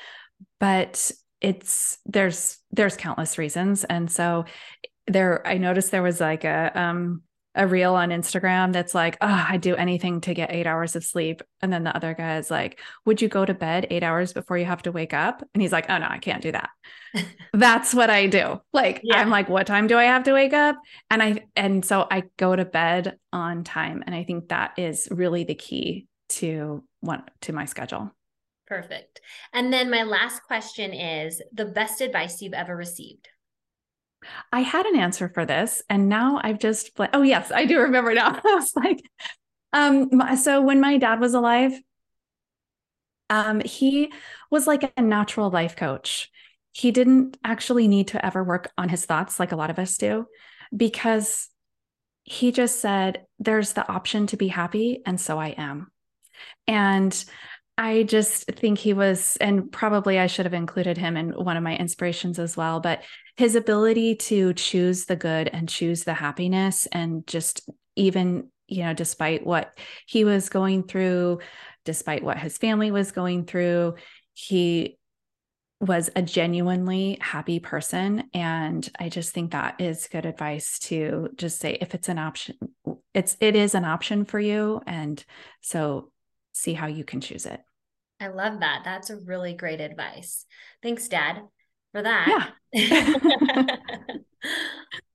But 0.60 1.12
it's 1.41 1.97
there's 2.05 2.58
there's 2.71 2.97
countless 2.97 3.38
reasons. 3.38 3.84
And 3.84 4.12
so 4.12 4.45
there 5.08 5.45
I 5.47 5.58
noticed 5.58 5.91
there 5.91 6.01
was 6.01 6.19
like 6.19 6.43
a 6.43 6.71
um 6.73 7.21
a 7.56 7.65
reel 7.65 7.96
on 7.96 8.10
Instagram 8.10 8.74
that's 8.74 8.94
like, 8.94 9.18
oh, 9.22 9.46
I 9.50 9.58
do 9.58 9.76
anything 9.76 10.22
to 10.22 10.34
get 10.34 10.52
eight 10.52 10.68
hours 10.68 10.96
of 10.96 11.04
sleep. 11.04 11.41
And 11.62 11.72
then 11.72 11.84
the 11.84 11.96
other 11.96 12.13
guy 12.13 12.38
is 12.38 12.52
like, 12.52 12.80
would 13.06 13.22
you 13.22 13.28
go 13.28 13.46
to 13.46 13.54
bed 13.54 13.88
eight 13.89 14.04
hours 14.04 14.34
before 14.34 14.58
you 14.58 14.65
have 14.65 14.84
to 14.84 14.91
wake 14.91 15.13
up? 15.13 15.41
And 15.54 15.62
he's 15.62 15.72
like, 15.72 15.89
oh, 15.89 15.98
no, 15.98 16.08
I 16.10 16.18
can't 16.18 16.41
do 16.41 16.52
that. 16.52 16.70
that's 17.54 17.94
what 17.94 18.10
I 18.10 18.28
do. 18.28 18.62
Like, 18.74 19.02
yeah. 19.04 19.20
I'm 19.20 19.30
like, 19.30 19.48
what 19.48 19.68
time 19.68 19.88
do 19.88 19.98
I 19.98 20.04
have 20.06 20.24
to 20.24 20.34
wake 20.34 20.54
up? 20.54 20.78
And 21.10 21.24
I, 21.24 21.46
and 21.56 21.84
so 21.86 22.06
I 22.12 22.24
go 22.38 22.56
to 22.56 22.65
bed 22.65 23.18
on 23.32 23.63
time. 23.63 24.04
And 24.06 24.13
I 24.13 24.24
think 24.24 24.50
that 24.50 24.74
is 24.78 25.08
really 25.10 25.46
the 25.46 25.56
key 25.56 26.08
to 26.30 26.84
one, 27.00 27.24
to 27.41 27.54
my 27.54 27.65
schedule. 27.65 28.12
Perfect. 28.68 29.22
And 29.54 29.72
then 29.72 29.89
my 29.89 30.04
last 30.04 30.44
question 30.44 30.94
is 30.94 31.41
the 31.54 31.65
best 31.65 32.02
advice 32.02 32.41
you've 32.41 32.54
ever 32.54 32.76
received. 32.76 33.30
I 34.52 34.62
had 34.62 34.86
an 34.86 34.96
answer 34.98 35.30
for 35.30 35.46
this, 35.46 35.82
and 35.90 36.10
now 36.10 36.40
I've 36.44 36.60
just 36.60 36.92
oh 37.14 37.22
yes, 37.22 37.52
I 37.52 37.66
do 37.66 37.80
remember 37.80 38.14
now. 38.14 38.40
I 38.46 38.56
was 38.56 38.74
like, 38.76 39.02
um, 39.74 40.10
so 40.38 40.62
when 40.62 40.80
my 40.80 40.98
dad 40.98 41.20
was 41.20 41.34
alive, 41.34 41.74
um, 43.30 43.60
he 43.62 44.12
was 44.52 44.68
like 44.68 44.92
a 44.96 45.02
natural 45.02 45.50
life 45.50 45.76
coach. 45.76 46.30
he 46.72 46.92
didn't 46.92 47.38
actually 47.44 47.88
need 47.88 48.10
to 48.10 48.26
ever 48.26 48.44
work 48.44 48.72
on 48.78 48.90
his 48.90 49.06
thoughts 49.06 49.40
like 49.40 49.52
a 49.54 49.56
lot 49.56 49.70
of 49.70 49.80
us 49.80 49.98
do 49.98 50.26
because 50.76 51.50
he 52.24 52.52
just 52.52 52.80
said, 52.82 53.26
There's 53.40 53.74
the 53.74 53.88
option 53.90 54.28
to 54.28 54.38
be 54.38 54.48
happy, 54.48 55.02
and 55.06 55.20
so 55.20 55.40
I 55.40 55.50
am. 55.50 55.92
And 56.68 57.26
I 57.78 58.04
just 58.04 58.46
think 58.46 58.78
he 58.78 58.94
was, 58.94 59.38
and 59.42 59.70
probably 59.72 60.18
I 60.18 60.28
should 60.28 60.46
have 60.46 60.54
included 60.54 60.98
him 60.98 61.18
in 61.18 61.32
one 61.32 61.58
of 61.58 61.64
my 61.64 61.76
inspirations 61.76 62.40
as 62.40 62.56
well, 62.56 62.80
but 62.80 63.04
his 63.36 63.56
ability 63.56 64.16
to 64.16 64.54
choose 64.54 65.06
the 65.06 65.18
good 65.18 65.50
and 65.50 65.68
choose 65.68 66.04
the 66.06 66.14
happiness, 66.14 66.88
and 66.92 67.28
just 67.28 67.70
even, 67.96 68.50
you 68.68 68.84
know, 68.84 68.94
despite 68.94 69.46
what 69.46 69.78
he 70.08 70.24
was 70.24 70.48
going 70.48 70.84
through, 70.84 71.40
despite 71.84 72.24
what 72.24 72.38
his 72.38 72.58
family 72.58 72.92
was 72.92 73.12
going 73.12 73.46
through, 73.46 73.96
he 74.34 74.98
was 75.82 76.10
a 76.16 76.22
genuinely 76.22 77.18
happy 77.20 77.60
person. 77.60 78.30
And 78.34 78.90
i 78.98 79.10
just 79.10 79.34
think 79.34 79.52
that 79.52 79.82
is 79.82 80.08
good 80.10 80.26
advice 80.26 80.80
to 80.80 81.30
just 81.36 81.60
say 81.60 81.78
if 81.82 81.94
it's 81.94 82.08
an 82.08 82.18
option 82.18 82.56
it's 83.14 83.36
it 83.42 83.56
is 83.56 83.76
an 83.76 83.86
option 83.86 84.26
for 84.26 84.40
you. 84.40 84.82
And 84.88 85.24
so 85.62 86.12
see 86.54 86.74
how 86.74 86.88
you 86.88 87.04
can 87.04 87.20
choose 87.22 87.46
it 87.46 87.62
i 88.19 88.28
love 88.28 88.60
that. 88.62 88.82
That's 88.84 89.10
a 89.10 89.17
really 89.17 89.54
great 89.54 89.82
advice. 89.82 90.45
Thanks 90.82 91.08
dad 91.08 91.41
for 91.91 92.01
that. 92.01 92.54
Yeah. 92.73 93.88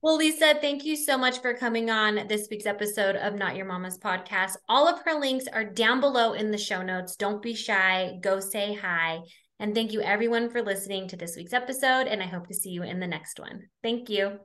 Well 0.03 0.17
lisa 0.17 0.55
thank 0.63 0.85
you 0.87 0.97
so 0.97 1.19
much 1.19 1.43
for 1.43 1.53
coming 1.53 1.91
on 1.91 2.27
this 2.27 2.49
week's 2.51 2.65
episode 2.65 3.17
of 3.17 3.35
not 3.35 3.55
your 3.55 3.67
mama's 3.67 3.99
podcast. 3.99 4.57
All 4.67 4.89
of 4.89 5.03
her 5.05 5.21
links 5.21 5.45
are 5.47 5.63
down 5.63 6.01
below 6.01 6.33
in 6.33 6.51
the 6.51 6.57
show 6.57 6.81
notes. 6.81 7.17
Don't 7.17 7.43
be 7.43 7.55
shy. 7.55 8.19
Go 8.23 8.41
say 8.41 8.73
hi. 8.75 9.21
And 9.59 9.75
thank 9.75 9.93
you 9.93 10.01
everyone 10.01 10.49
for 10.49 10.63
listening 10.63 11.07
to 11.09 11.17
this 11.17 11.37
week's 11.37 11.53
episode. 11.53 12.07
And 12.07 12.23
I 12.23 12.27
hope 12.27 12.49
to 12.49 12.55
see 12.55 12.71
you 12.71 12.83
in 12.83 12.99
the 12.99 13.07
next 13.07 13.39
one. 13.39 13.65
Thank 13.83 14.09
you. 14.09 14.41